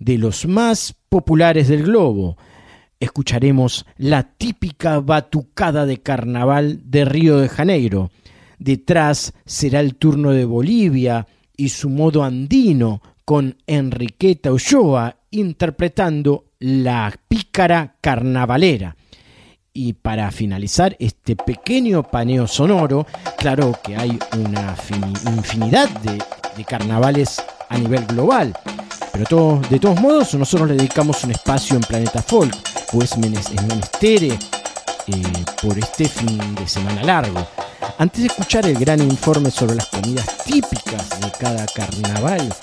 [0.00, 2.36] de los más populares del globo.
[2.98, 8.10] Escucharemos la típica batucada de carnaval de Río de Janeiro.
[8.58, 11.26] Detrás será el turno de Bolivia
[11.56, 18.96] y su modo andino con Enriqueta Ulloa interpretando la pícara carnavalera.
[19.74, 24.74] Y para finalizar este pequeño paneo sonoro, claro que hay una
[25.36, 26.22] infinidad de,
[26.56, 28.54] de carnavales a nivel global.
[29.16, 32.54] Pero todo, de todos modos, nosotros le dedicamos un espacio en Planeta Folk,
[32.92, 34.36] pues es menester eh,
[35.62, 37.46] por este fin de semana largo.
[37.96, 42.54] Antes de escuchar el gran informe sobre las comidas típicas de cada carnaval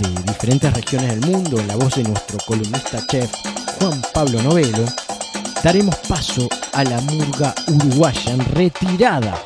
[0.00, 3.32] de diferentes regiones del mundo en la voz de nuestro columnista chef
[3.78, 4.84] Juan Pablo Novelo,
[5.62, 9.38] daremos paso a la murga uruguaya en retirada,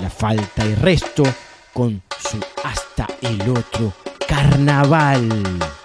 [0.00, 1.24] la falta y resto
[1.72, 2.00] con
[2.30, 3.92] su hasta el otro
[4.28, 5.81] carnaval.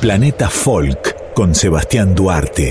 [0.00, 2.70] Planeta Folk con Sebastián Duarte.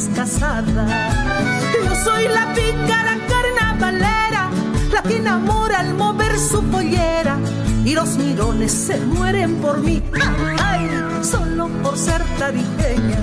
[0.00, 0.86] Moza no es casada.
[1.84, 4.50] Yo soy la pícara carnavalera,
[4.92, 7.38] la que enamora al mover su pollera.
[7.84, 10.02] Y los mirones se mueren por mí,
[11.22, 13.18] solo por ser tarijeña.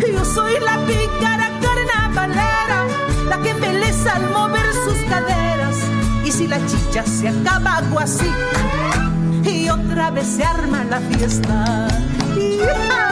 [0.00, 2.86] Yo soy la pícara carnavalera,
[3.28, 5.76] la que embeleza al mover sus caderas.
[6.24, 8.30] Y si la chicha se acaba, hago así.
[9.44, 11.88] Y otra vez se arma la fiesta.
[12.34, 13.09] ¡Ay,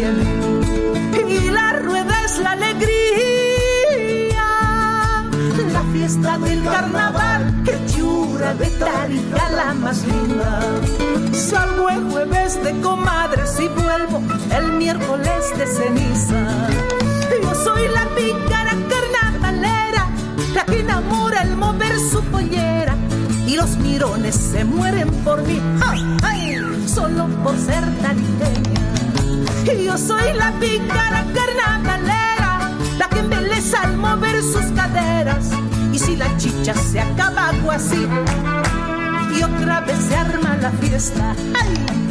[0.00, 2.88] Y la rueda es la alegría.
[5.72, 10.60] La fiesta del carnaval, que chura de Tarija la más linda.
[11.34, 14.22] Salgo el jueves de comadres y vuelvo
[14.56, 16.46] el miércoles de ceniza.
[17.42, 20.08] Yo soy la pícara carnavalera,
[20.54, 22.96] la que enamora al mover su pollera.
[23.46, 26.40] Y los mirones se mueren por mí, ¡ay, ay!
[26.86, 28.39] solo por ser tarijeña.
[29.64, 35.50] Y yo soy la pícara carnavalera, la que embeleza al mover sus caderas.
[35.92, 38.06] Y si la chicha se acaba, hago así.
[39.36, 41.34] Y otra vez se arma la fiesta.
[41.54, 42.09] ¡Ay!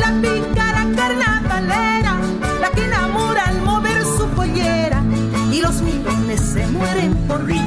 [0.00, 2.14] La pícara carnavalera
[2.60, 5.02] la que enamora al mover su pollera
[5.52, 7.60] y los millones se mueren por mí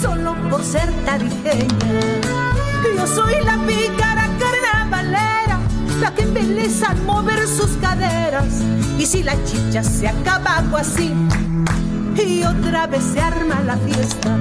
[0.00, 1.76] solo por ser tarijeña
[2.96, 5.58] yo soy la pícara carnavalera
[6.00, 8.52] la que embeleza al mover sus caderas.
[8.98, 11.14] Y si la chicha se acaba, hago así.
[12.16, 14.38] Y otra vez se arma la fiesta.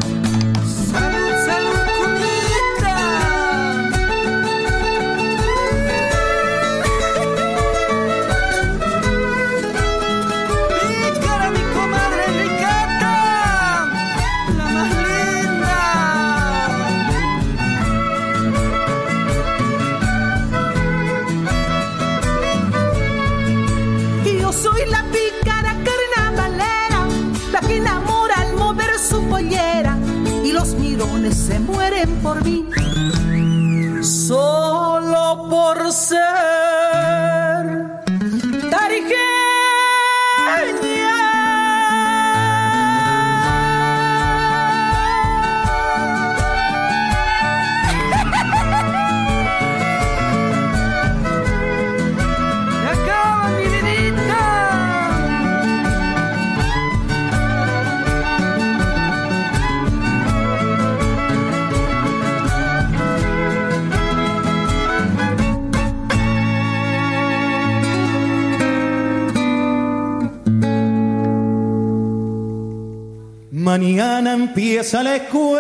[73.82, 75.52] Mañana empieza la escuela.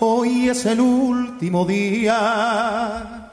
[0.00, 3.30] Hoy es el último día.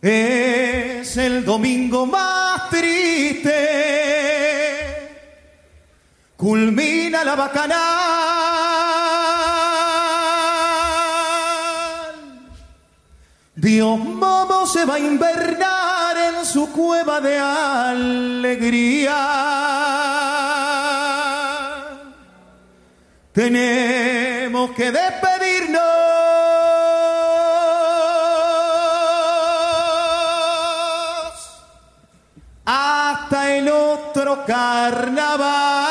[0.00, 3.52] Es el domingo más triste.
[6.34, 8.31] Culmina la bacanal.
[13.62, 19.14] Dios Momo se va a invernar en su cueva de alegría.
[23.32, 25.80] Tenemos que despedirnos
[32.64, 35.81] hasta el otro carnaval.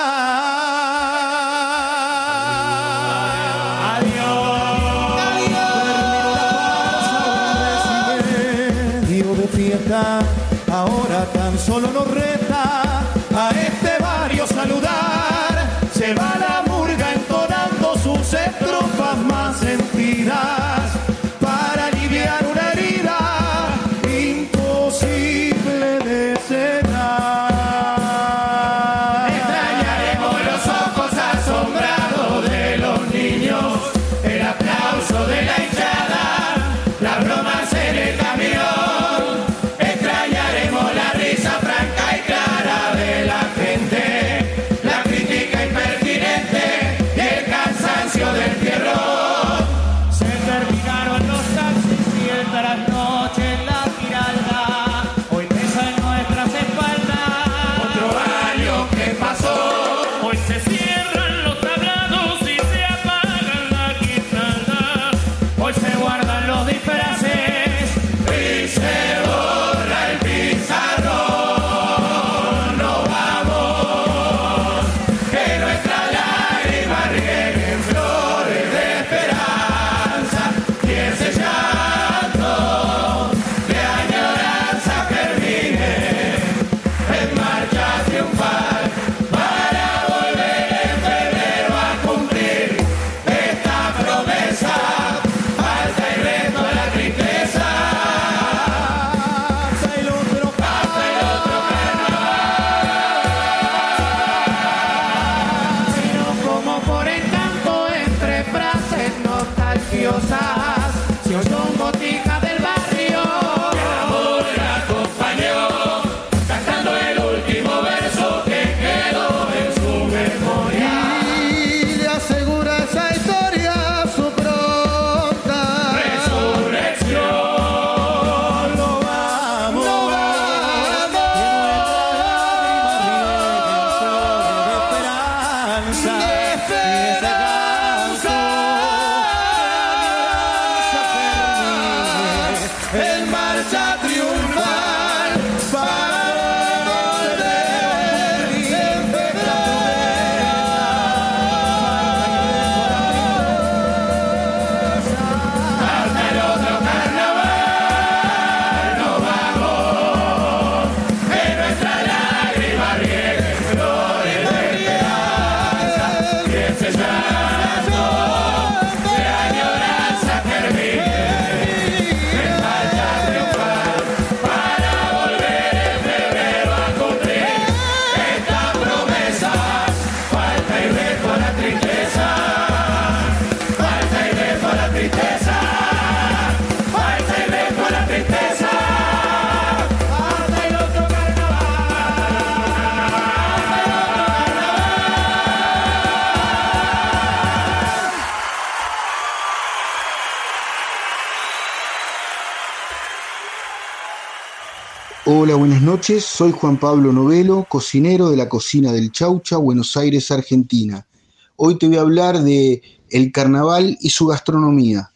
[205.43, 206.23] Hola, buenas noches.
[206.23, 211.07] Soy Juan Pablo Novelo, cocinero de la cocina del Chaucha, Buenos Aires, Argentina.
[211.55, 215.11] Hoy te voy a hablar de el carnaval y su gastronomía.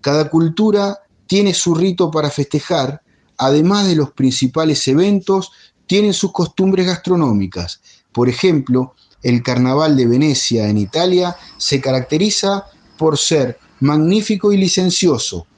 [0.00, 3.02] Cada cultura tiene su rito para festejar,
[3.36, 5.50] además de los principales eventos,
[5.88, 7.80] tienen sus costumbres gastronómicas.
[8.12, 8.94] Por ejemplo,
[9.24, 15.48] el carnaval de Venecia en Italia se caracteriza por ser magnífico y licencioso.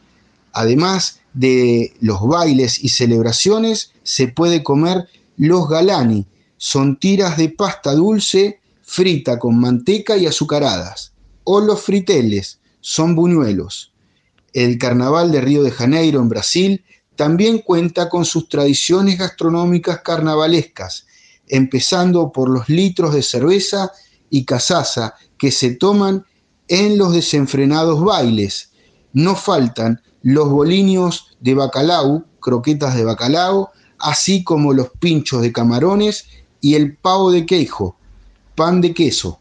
[0.55, 5.06] Además de los bailes y celebraciones, se puede comer
[5.36, 6.26] los galani.
[6.56, 11.12] Son tiras de pasta dulce frita con manteca y azucaradas.
[11.44, 13.92] O los friteles, son buñuelos.
[14.54, 16.84] El carnaval de Río de Janeiro en Brasil
[17.16, 21.06] también cuenta con sus tradiciones gastronómicas carnavalescas,
[21.48, 23.92] empezando por los litros de cerveza
[24.30, 26.24] y casaza que se toman
[26.68, 28.70] en los desenfrenados bailes.
[29.12, 33.70] No faltan los boliños de bacalao croquetas de bacalao,
[34.01, 36.27] así como los pinchos de camarones
[36.61, 37.97] y el pavo de queijo,
[38.57, 39.39] pan de queso.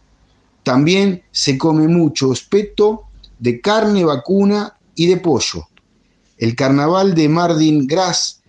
[0.61, 3.05] También se come mucho espeto
[3.39, 5.67] de carne vacuna y de pollo.
[6.37, 8.43] El carnaval de Mardi Gras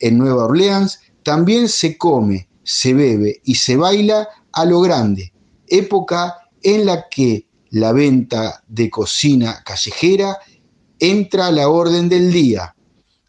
[0.00, 5.32] en Nueva Orleans también se come, se bebe y se baila a lo grande,
[5.68, 10.38] época en la que la venta de cocina callejera
[10.98, 12.74] entra la orden del día.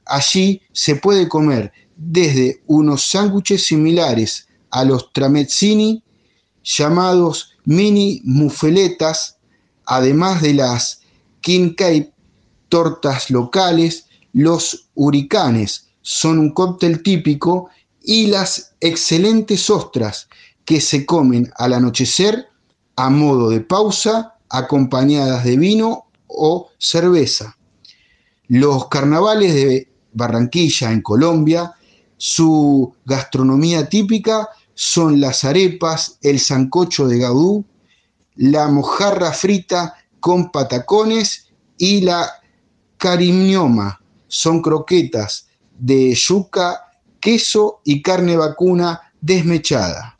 [0.05, 6.03] Allí se puede comer desde unos sándwiches similares a los tramezzini,
[6.63, 9.37] llamados mini mufeletas,
[9.85, 11.01] además de las
[11.41, 12.13] king cake,
[12.69, 17.69] tortas locales, los huricanes son un cóctel típico
[18.01, 20.29] y las excelentes ostras
[20.63, 22.47] que se comen al anochecer
[22.95, 27.56] a modo de pausa acompañadas de vino o cerveza.
[28.47, 31.73] Los carnavales de Barranquilla en Colombia,
[32.17, 37.65] su gastronomía típica son las arepas, el sancocho de gaudú,
[38.35, 41.47] la mojarra frita con patacones
[41.77, 42.29] y la
[42.97, 44.01] cariñoma.
[44.27, 45.47] Son croquetas
[45.77, 50.17] de yuca, queso y carne vacuna desmechada.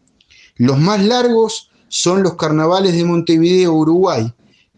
[0.56, 4.34] Los más largos son los carnavales de Montevideo, Uruguay,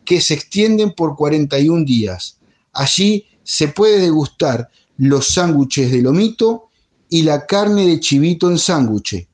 [0.05, 2.39] que se extienden por 41 días.
[2.73, 6.69] Allí se puede degustar los sándwiches de lomito
[7.09, 9.27] y la carne de chivito en sándwich.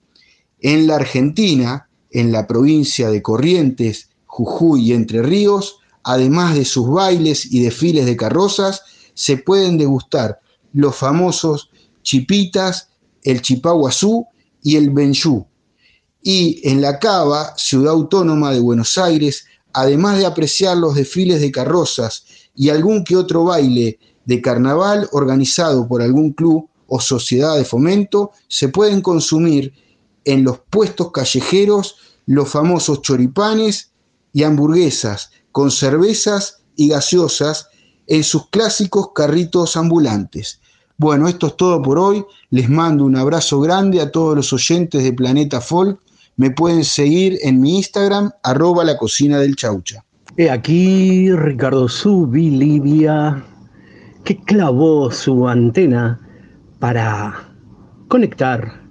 [0.62, 6.90] En la Argentina, en la provincia de Corrientes, Jujuy y Entre Ríos, además de sus
[6.90, 8.84] bailes y desfiles de carrozas,
[9.14, 10.40] se pueden degustar
[10.72, 11.70] los famosos
[12.02, 12.88] chipitas,
[13.22, 14.28] el chipaguazú
[14.64, 15.46] y el benchú.
[16.24, 21.52] Y en la Cava, ciudad autónoma de Buenos Aires, además de apreciar los desfiles de
[21.52, 22.24] carrozas
[22.56, 28.32] y algún que otro baile de carnaval organizado por algún club o sociedad de fomento,
[28.48, 29.74] se pueden consumir
[30.24, 33.92] en los puestos callejeros los famosos choripanes
[34.34, 37.68] y hamburguesas con cervezas y gaseosas
[38.08, 40.60] en sus clásicos carritos ambulantes.
[40.98, 42.24] Bueno, esto es todo por hoy.
[42.50, 46.00] Les mando un abrazo grande a todos los oyentes de Planeta Folk.
[46.38, 50.05] Me pueden seguir en mi Instagram, arroba la cocina del chaucha.
[50.38, 53.42] He aquí Ricardo Subi, Libia,
[54.26, 56.20] que clavó su antena
[56.80, 57.34] para
[58.10, 58.82] conectar,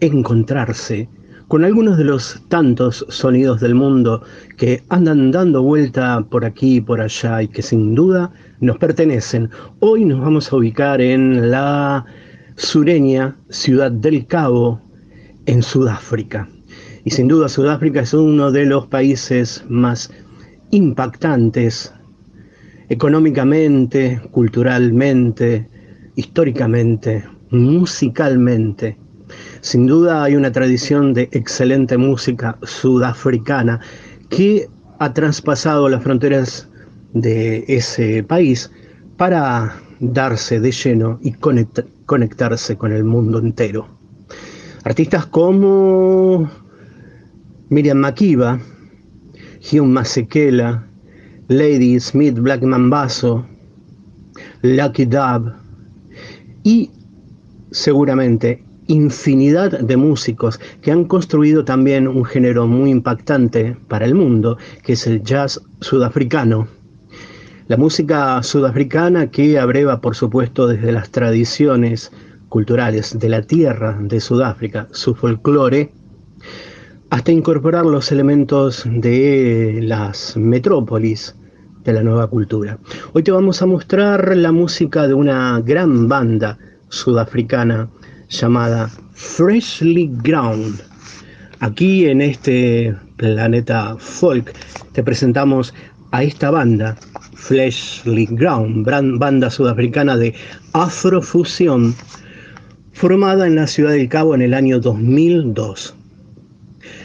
[0.00, 1.10] encontrarse
[1.48, 4.22] con algunos de los tantos sonidos del mundo
[4.56, 9.50] que andan dando vuelta por aquí y por allá y que sin duda nos pertenecen.
[9.80, 12.06] Hoy nos vamos a ubicar en la
[12.56, 14.80] sureña ciudad del Cabo,
[15.44, 16.48] en Sudáfrica.
[17.04, 20.10] Y sin duda Sudáfrica es uno de los países más
[20.72, 21.92] impactantes
[22.88, 25.68] económicamente, culturalmente,
[26.16, 28.98] históricamente, musicalmente.
[29.60, 33.80] Sin duda hay una tradición de excelente música sudafricana
[34.28, 34.68] que
[34.98, 36.68] ha traspasado las fronteras
[37.12, 38.70] de ese país
[39.16, 43.86] para darse de lleno y conect- conectarse con el mundo entero.
[44.84, 46.50] Artistas como
[47.68, 48.58] Miriam Makeba,
[49.62, 50.84] Hugh Masekela,
[51.48, 53.46] Lady Smith Black Mambazo,
[54.62, 55.52] Lucky Dub
[56.64, 56.90] y
[57.70, 64.58] seguramente infinidad de músicos que han construido también un género muy impactante para el mundo,
[64.82, 66.68] que es el jazz sudafricano.
[67.68, 72.12] La música sudafricana que abreva, por supuesto, desde las tradiciones
[72.48, 75.90] culturales de la tierra de Sudáfrica, su folclore,
[77.12, 81.36] hasta incorporar los elementos de las metrópolis
[81.84, 82.78] de la nueva cultura.
[83.12, 86.58] Hoy te vamos a mostrar la música de una gran banda
[86.88, 87.90] sudafricana
[88.30, 90.80] llamada Freshly Ground.
[91.60, 94.54] Aquí en este planeta folk
[94.92, 95.74] te presentamos
[96.12, 96.96] a esta banda,
[97.34, 98.86] Freshly Ground,
[99.18, 100.34] banda sudafricana de
[100.72, 101.94] afrofusión,
[102.94, 105.96] formada en la ciudad del Cabo en el año 2002.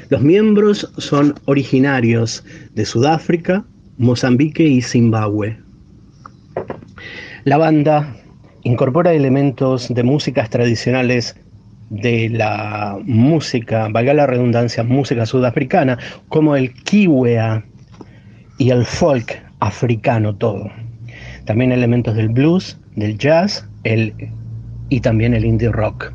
[0.10, 3.66] Los miembros son originarios de Sudáfrica,
[3.98, 5.58] Mozambique y Zimbabue.
[7.44, 8.16] La banda
[8.64, 11.36] incorpora elementos de músicas tradicionales
[11.90, 15.98] de la música, valga la redundancia, música sudafricana,
[16.30, 17.66] como el kiwea
[18.58, 20.70] y el folk africano todo.
[21.44, 24.14] También elementos del blues, del jazz el,
[24.90, 26.14] y también el indie rock.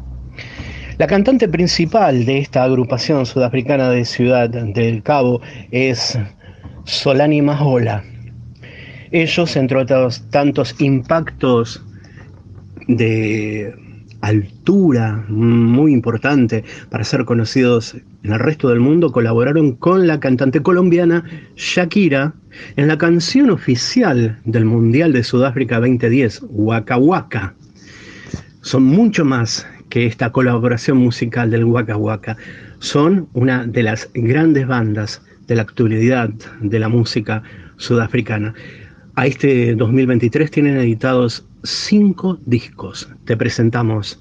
[1.02, 5.40] La cantante principal de esta agrupación sudafricana de Ciudad del Cabo
[5.72, 6.16] es
[6.84, 8.04] Solani Mahola.
[9.10, 11.84] Ellos, entre otros tantos impactos
[12.86, 13.74] de
[14.20, 20.62] altura muy importante para ser conocidos en el resto del mundo, colaboraron con la cantante
[20.62, 21.24] colombiana
[21.56, 22.32] Shakira
[22.76, 27.54] en la canción oficial del Mundial de Sudáfrica 2010, Waka Waka.
[28.60, 32.38] Son mucho más que esta colaboración musical del Waka Waka.
[32.78, 36.30] Son una de las grandes bandas de la actualidad
[36.62, 37.42] de la música
[37.76, 38.54] sudafricana.
[39.16, 43.06] A este 2023 tienen editados cinco discos.
[43.26, 44.18] Te presentamos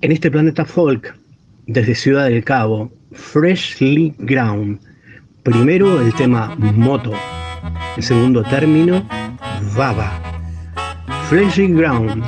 [0.00, 1.14] en este planeta folk
[1.66, 4.80] desde Ciudad del Cabo, Freshly Ground.
[5.42, 7.12] Primero el tema Moto,
[7.98, 9.06] el segundo término
[9.76, 10.18] Baba.
[11.28, 12.24] Freshly Ground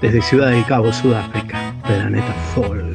[0.00, 2.93] desde Ciudad del Cabo, Sudáfrica, planeta folk.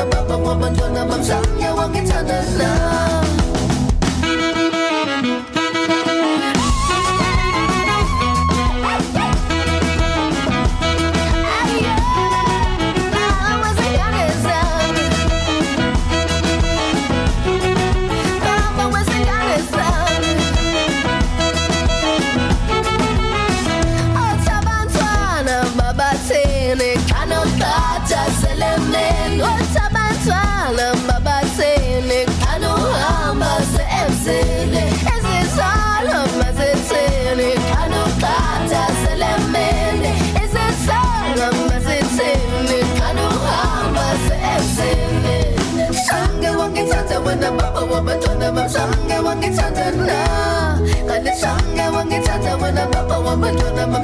[0.00, 0.80] Bao bao hoang
[2.10, 2.89] 远的那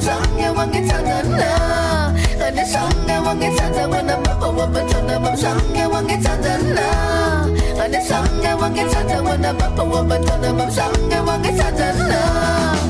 [0.00, 1.52] Sangga wange chazala,
[2.38, 4.96] mana sangga wange chazawa napapawabat
[11.76, 12.85] 着呢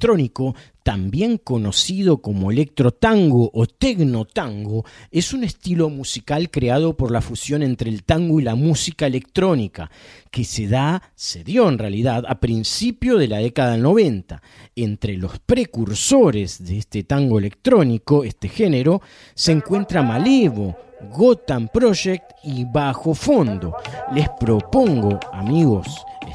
[0.00, 7.62] electrónico, también conocido como electrotango o tecnotango, es un estilo musical creado por la fusión
[7.62, 9.90] entre el tango y la música electrónica,
[10.30, 14.42] que se da, se dio en realidad, a principio de la década del 90.
[14.74, 19.02] Entre los precursores de este tango electrónico, este género,
[19.34, 20.76] se encuentra Malevo,
[21.12, 23.76] Gotham Project y Bajo Fondo.
[24.14, 25.86] Les propongo, amigos,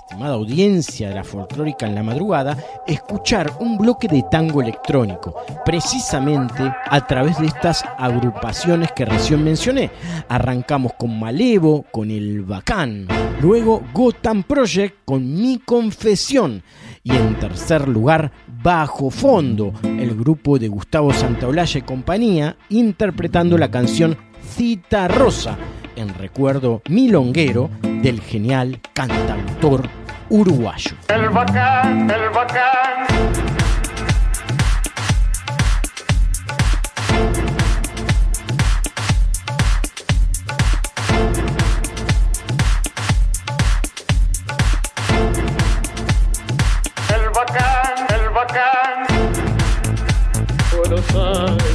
[0.06, 2.56] estimada audiencia de la folclórica en la madrugada,
[2.86, 9.90] escuchar un bloque de tango electrónico, precisamente a través de estas agrupaciones que recién mencioné.
[10.30, 13.08] Arrancamos con Malevo, con El Bacán,
[13.42, 16.62] luego Gotham Project con Mi Confesión
[17.02, 23.72] y en tercer lugar Bajo Fondo, el grupo de Gustavo Santaolalla y compañía, interpretando la
[23.72, 24.16] canción
[24.56, 25.58] Cita Rosa,
[25.96, 27.72] en recuerdo milonguero
[28.02, 29.90] del genial cantautor
[30.30, 30.92] uruguayo.
[31.08, 33.06] El bacán, el bacán.
[47.10, 49.08] El bacán, el bacán.
[50.78, 51.75] Buenos Aires.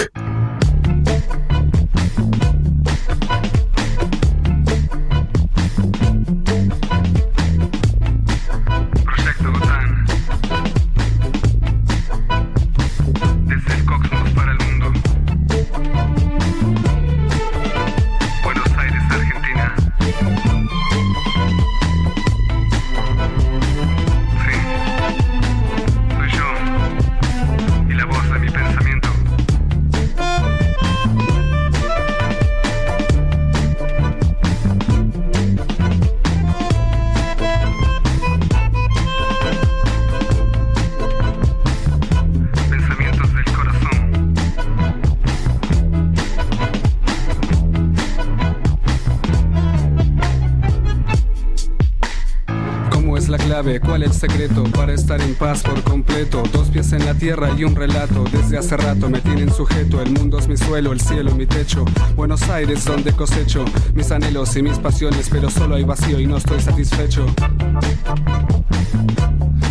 [53.61, 53.79] ¿Cómo es la clave?
[53.79, 56.41] ¿Cuál el secreto para estar en paz por completo?
[56.51, 58.23] Dos pies en la tierra y un relato.
[58.31, 60.01] Desde hace rato me tienen sujeto.
[60.01, 61.85] El mundo es mi suelo, el cielo mi techo.
[62.15, 63.63] Buenos Aires donde cosecho
[63.93, 67.25] mis anhelos y mis pasiones, pero solo hay vacío y no estoy satisfecho.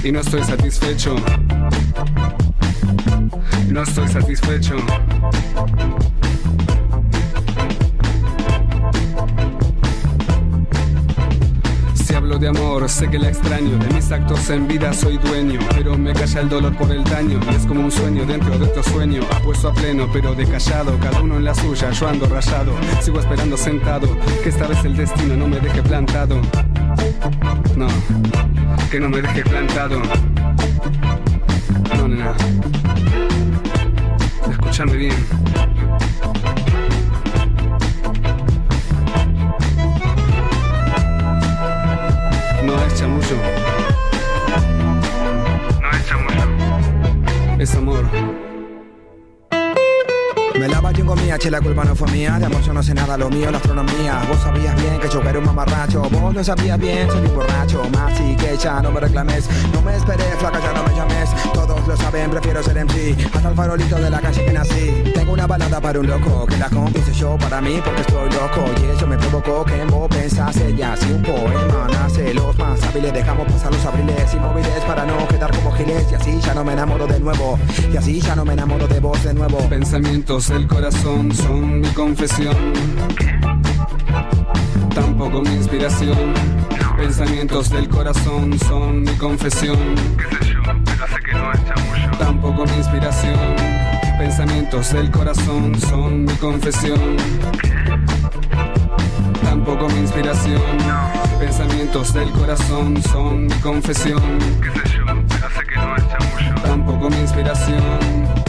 [0.04, 1.16] Y no estoy satisfecho.
[3.68, 4.76] No estoy satisfecho.
[12.30, 13.76] Hablo de amor, sé que la extraño.
[13.76, 17.40] De mis actos en vida soy dueño, pero me calla el dolor por el daño.
[17.50, 19.22] Y es como un sueño dentro de otro sueño.
[19.32, 20.96] Apuesto a pleno, pero de callado.
[21.00, 22.72] Cada uno en la suya, yo ando rayado.
[23.00, 26.40] Sigo esperando sentado, que esta vez el destino no me deje plantado.
[27.76, 27.88] No,
[28.90, 30.00] que no me deje plantado.
[31.96, 32.34] No, nena.
[34.48, 35.49] Escúchame bien.
[42.70, 43.36] No es chamullo.
[45.80, 47.58] No es chamullo.
[47.58, 48.49] Es amor.
[51.10, 52.38] Comía, che, la culpa no fue mía.
[52.38, 54.22] De amor yo no sé nada, lo mío, la astronomía.
[54.28, 56.02] Vos sabías bien que yo era un mamarracho.
[56.02, 57.82] Vos no sabías bien, soy un borracho.
[57.90, 59.48] Más y que ya no me reclames.
[59.72, 61.30] No me esperes, flaca, ya no me llames.
[61.52, 63.26] Todos lo saben, prefiero ser MC.
[63.34, 65.12] Hasta el farolito de la calle que nací.
[65.12, 66.46] Tengo una balada para un loco.
[66.46, 68.64] Que la compuse yo para mí porque estoy loco.
[68.80, 70.96] Y eso me provocó que en vos pensase ya.
[70.96, 75.50] Si un poema nace, los más hábiles dejamos pasar los abriles inmóviles para no quedar
[75.56, 76.06] como giles.
[76.08, 77.58] Y así ya no me enamoro de nuevo.
[77.92, 79.58] Y así ya no me enamoro de vos de nuevo.
[79.68, 82.54] Pensamientos del corazón son mi confesión.
[84.94, 86.34] Tampoco mi inspiración.
[86.96, 89.78] Pensamientos del corazón son mi confesión.
[92.18, 93.38] Tampoco mi inspiración.
[94.18, 97.16] Pensamientos del corazón son mi confesión.
[99.42, 100.62] Tampoco mi inspiración.
[101.38, 104.38] Pensamientos del corazón son mi confesión.
[106.62, 108.39] Tampoco mi inspiración.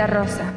[0.00, 0.49] Citarrosa.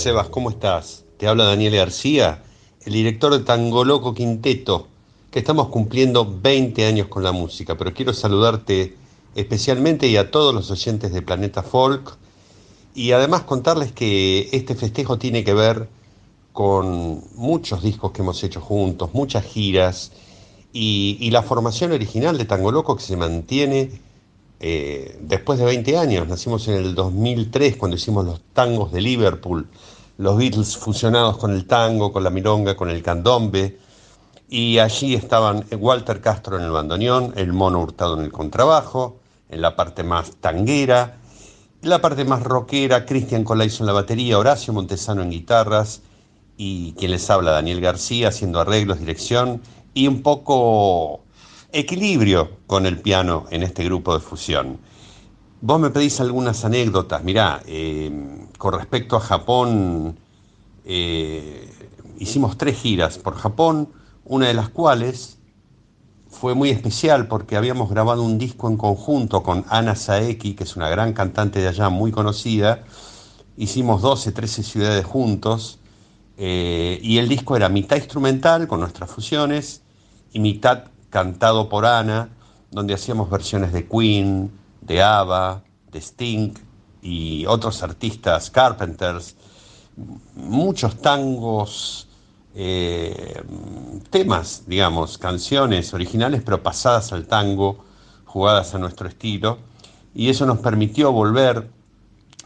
[0.00, 1.04] Sebas, ¿cómo estás?
[1.18, 2.42] Te habla Daniel García,
[2.86, 4.88] el director de Tango Loco Quinteto,
[5.30, 8.96] que estamos cumpliendo 20 años con la música, pero quiero saludarte
[9.34, 12.16] especialmente y a todos los oyentes de Planeta Folk
[12.94, 15.86] y además contarles que este festejo tiene que ver
[16.54, 20.12] con muchos discos que hemos hecho juntos, muchas giras
[20.72, 24.00] y, y la formación original de Tango Loco que se mantiene
[24.60, 26.28] eh, después de 20 años.
[26.28, 29.66] Nacimos en el 2003 cuando hicimos los tangos de Liverpool,
[30.18, 33.78] los Beatles fusionados con el tango, con la milonga, con el candombe.
[34.50, 39.18] Y allí estaban Walter Castro en el bandoneón, el Mono Hurtado en el contrabajo,
[39.48, 41.18] en la parte más tanguera,
[41.82, 46.02] la parte más rockera, Cristian Colaizo en la batería, Horacio Montesano en guitarras
[46.56, 49.62] y quien les habla, Daniel García, haciendo arreglos, dirección
[49.94, 51.22] y un poco
[51.72, 54.78] equilibrio con el piano en este grupo de fusión.
[55.60, 60.16] Vos me pedís algunas anécdotas, mirá, eh, con respecto a Japón,
[60.84, 61.70] eh,
[62.18, 63.88] hicimos tres giras por Japón,
[64.24, 65.38] una de las cuales
[66.30, 70.76] fue muy especial porque habíamos grabado un disco en conjunto con Ana Saeki, que es
[70.76, 72.84] una gran cantante de allá, muy conocida.
[73.56, 75.80] Hicimos 12, 13 ciudades juntos
[76.38, 79.82] eh, y el disco era mitad instrumental con nuestras fusiones
[80.32, 82.30] y mitad cantado por Ana,
[82.70, 84.50] donde hacíamos versiones de Queen,
[84.80, 86.54] de ABBA, de Sting
[87.02, 89.36] y otros artistas, Carpenters,
[90.34, 92.08] muchos tangos,
[92.54, 93.42] eh,
[94.10, 97.84] temas, digamos, canciones originales, pero pasadas al tango,
[98.24, 99.58] jugadas a nuestro estilo.
[100.14, 101.68] Y eso nos permitió volver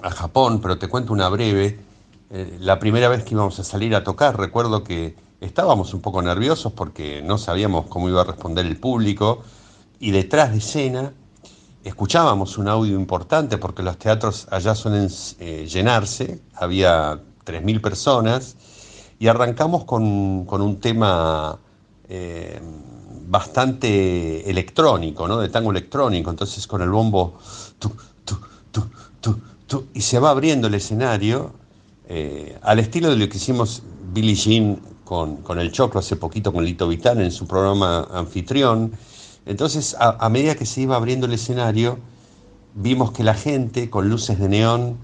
[0.03, 1.81] a Japón, pero te cuento una breve.
[2.31, 5.15] Eh, la primera vez que íbamos a salir a tocar, recuerdo que
[5.45, 9.43] estábamos un poco nerviosos porque no sabíamos cómo iba a responder el público
[10.01, 11.13] y detrás de escena
[11.85, 15.09] escuchábamos un audio importante porque los teatros allá suelen
[15.39, 18.57] eh, llenarse, había 3.000 personas
[19.19, 21.59] y arrancamos con, con un tema
[22.09, 22.61] eh,
[23.27, 25.39] bastante electrónico, ¿no?
[25.39, 27.39] de tango electrónico, entonces con el bombo
[29.93, 31.53] y se va abriendo el escenario
[32.09, 36.53] eh, al estilo de lo que hicimos Billie Jean con, con el Choclo hace poquito
[36.53, 38.93] con Lito Vitán en su programa anfitrión.
[39.47, 41.99] Entonces, a, medida que se iba abriendo el escenario,
[42.75, 44.97] vimos que la gente con luces de neón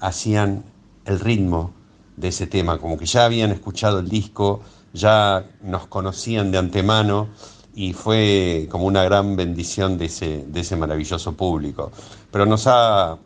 [0.00, 0.64] hacían
[1.06, 1.72] el ritmo
[2.16, 4.60] de ese tema, como que ya habían escuchado el disco,
[4.92, 7.28] ya nos conocían de antemano
[7.74, 11.90] y fue como una gran bendición de ese, de ese maravilloso público.
[12.30, 13.18] Pero nos ha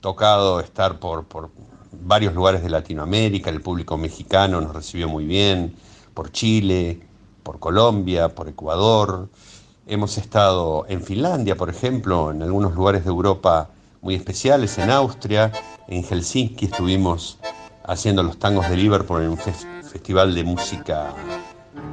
[0.00, 1.24] tocado estar por
[1.92, 5.74] varios lugares de Latinoamérica, el público mexicano nos recibió muy bien,
[6.14, 7.00] por Chile,
[7.42, 9.28] por Colombia, por Ecuador.
[9.86, 13.70] Hemos estado en Finlandia, por ejemplo, en algunos lugares de Europa
[14.00, 15.52] muy especiales, en Austria,
[15.88, 17.38] en Helsinki estuvimos
[17.84, 21.12] haciendo los tangos de Liverpool en un fes festival de música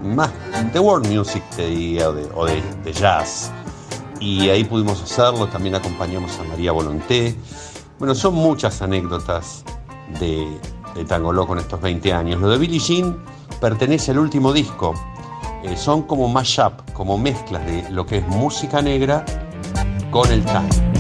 [0.03, 0.31] más
[0.71, 3.51] de world music te diría, o de, de jazz.
[4.19, 7.35] Y ahí pudimos hacerlo, también acompañamos a María Volonté.
[7.97, 9.63] Bueno, son muchas anécdotas
[10.19, 10.59] de,
[10.95, 12.41] de, Tango Loco en estos 20 años.
[12.41, 13.17] Lo de Billie Jean
[13.59, 14.93] pertenece al último disco.
[15.63, 19.25] Eh, son como mashup, como mezclas de lo que es música negra
[20.11, 20.98] con el tango.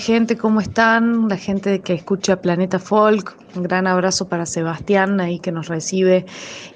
[0.00, 1.28] Gente, ¿cómo están?
[1.28, 6.26] La gente que escucha Planeta Folk, un gran abrazo para Sebastián ahí que nos recibe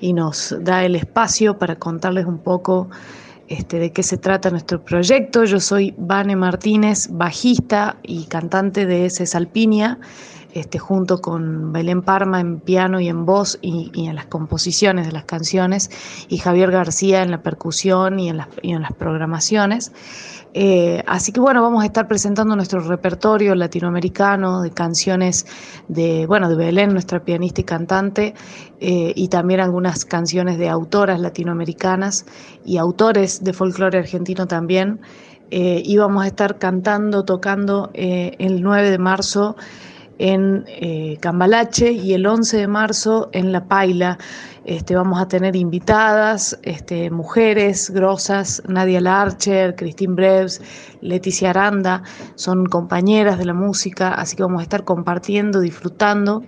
[0.01, 2.89] y nos da el espacio para contarles un poco
[3.49, 5.45] este, de qué se trata nuestro proyecto.
[5.45, 9.99] Yo soy Vane Martínez, bajista y cantante de Cesalpinia,
[10.53, 15.07] este, junto con Belén Parma en piano y en voz y, y en las composiciones
[15.07, 15.91] de las canciones,
[16.29, 19.93] y Javier García en la percusión y en las, y en las programaciones.
[20.57, 25.47] Eh, así que bueno, vamos a estar presentando nuestro repertorio latinoamericano de canciones
[25.89, 28.35] de, bueno, de Belén, nuestra pianista y cantante,
[28.79, 32.25] eh, y también algunas canciones de autoras latinoamericanas
[32.65, 35.01] y autores de folclore argentino también.
[35.51, 39.57] Eh, y vamos a estar cantando, tocando el 9 de marzo
[40.19, 44.19] en eh, Cambalache y el 11 de marzo en La Paila.
[44.65, 50.63] Este, vamos a tener invitadas, este, mujeres grosas, Nadia Larcher, Christine Breves,
[51.03, 52.03] Leticia Aranda,
[52.35, 56.43] son compañeras de la música, así que vamos a estar compartiendo, disfrutando.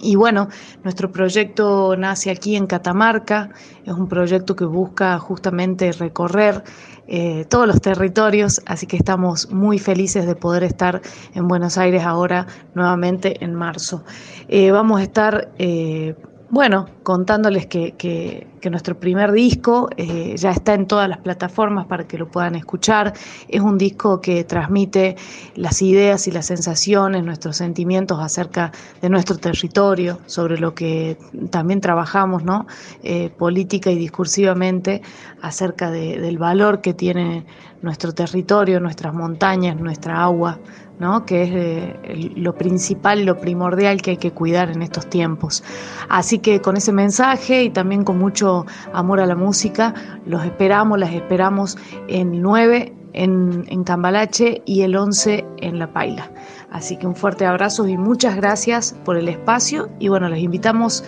[0.00, 0.48] Y bueno,
[0.84, 3.50] nuestro proyecto nace aquí en Catamarca,
[3.84, 6.62] es un proyecto que busca justamente recorrer
[7.08, 11.00] eh, todos los territorios, así que estamos muy felices de poder estar
[11.34, 14.04] en Buenos Aires ahora nuevamente en marzo.
[14.48, 16.14] Eh, vamos a estar, eh,
[16.52, 22.18] bueno, contándoles que, nuestro primer disco eh, ya está en todas las plataformas para que
[22.18, 23.14] lo puedan escuchar.
[23.48, 25.16] Es un disco que transmite
[25.54, 28.70] las ideas y las sensaciones, nuestros sentimientos acerca
[29.00, 31.16] de nuestro territorio, sobre lo que
[31.50, 32.66] también trabajamos, ¿no?
[33.02, 35.00] Eh, política y discursivamente
[35.40, 37.46] acerca de- del valor que tiene
[37.80, 40.58] nuestro territorio, nuestras montañas, nuestra agua,
[41.02, 41.26] ¿no?
[41.26, 45.64] que es eh, lo principal lo primordial que hay que cuidar en estos tiempos.
[46.08, 49.92] Así que con ese mensaje y también con mucho amor a la música,
[50.24, 51.76] los esperamos, las esperamos
[52.08, 56.30] el 9 en, en Cambalache y el 11 en La Paila.
[56.70, 61.02] Así que un fuerte abrazo y muchas gracias por el espacio y bueno, les invitamos,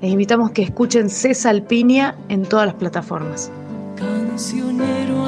[0.00, 3.50] les invitamos que escuchen César Alpinia en todas las plataformas.
[3.96, 5.26] Cancionero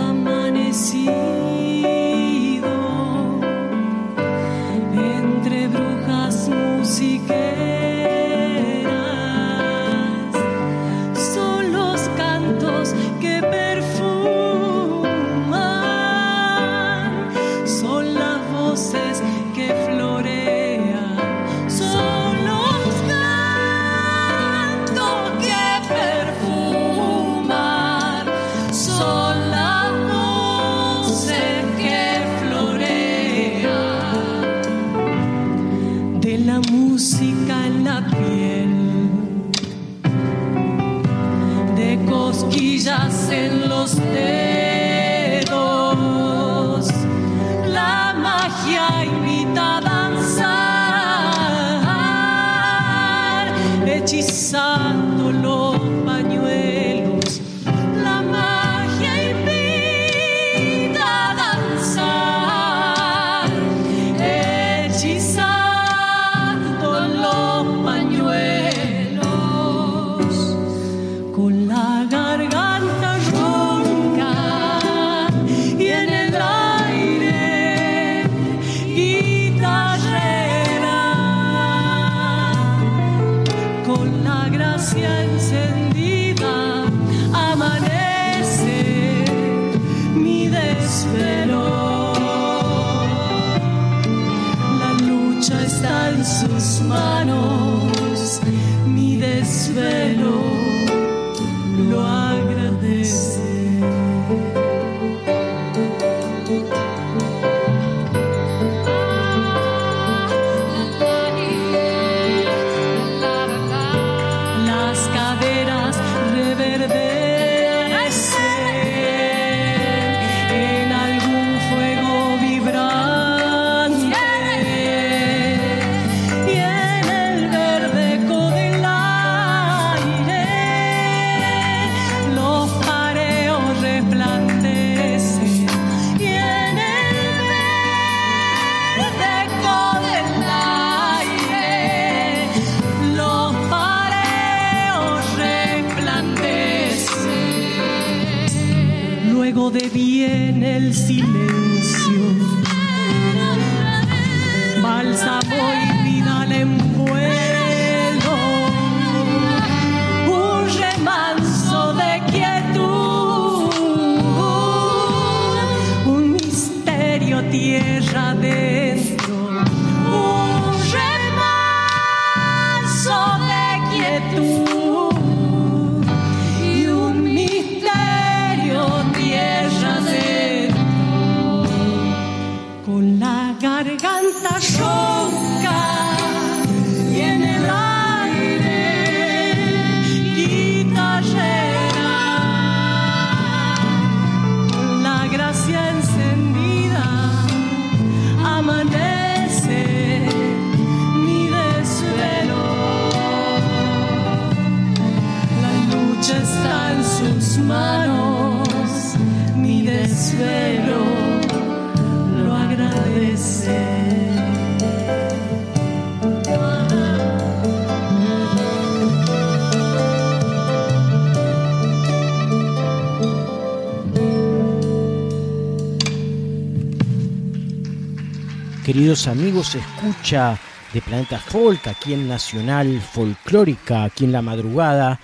[229.13, 230.59] amigos, escucha
[230.95, 235.21] de Planeta Folk, aquí en Nacional Folclórica, aquí en la madrugada.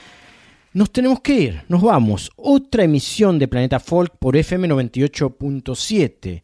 [0.74, 2.31] Nos tenemos que ir, nos vamos.
[2.36, 6.43] Otra emisión de Planeta Folk por FM 98.7.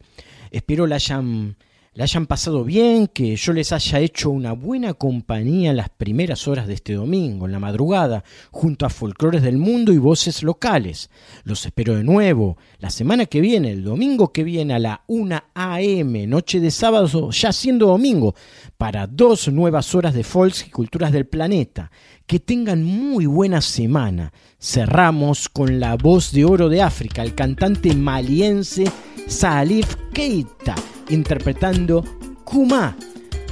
[0.49, 1.55] Espero la hayan,
[1.95, 6.67] la hayan pasado bien, que yo les haya hecho una buena compañía las primeras horas
[6.67, 11.09] de este domingo, en la madrugada, junto a folclores del mundo y voces locales.
[11.45, 15.41] Los espero de nuevo la semana que viene, el domingo que viene a la 1
[15.53, 18.35] a.m., noche de sábado, ya siendo domingo,
[18.77, 21.91] para dos nuevas horas de folks y culturas del planeta.
[22.27, 24.33] Que tengan muy buena semana.
[24.59, 28.85] Cerramos con la voz de oro de África, el cantante maliense
[29.27, 30.75] Salif Keita,
[31.09, 32.03] interpretando
[32.43, 32.95] Kuma.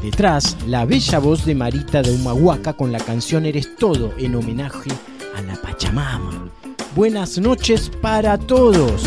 [0.02, 4.90] Detrás, la bella voz de Marita de Humahuaca con la canción Eres Todo, en homenaje
[5.36, 6.52] a la Pachamama.
[6.96, 9.04] Buenas noches para todos.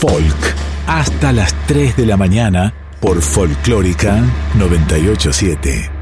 [0.00, 0.54] folk
[0.86, 4.24] hasta las 3 de la mañana por Folclórica
[4.54, 5.99] 987.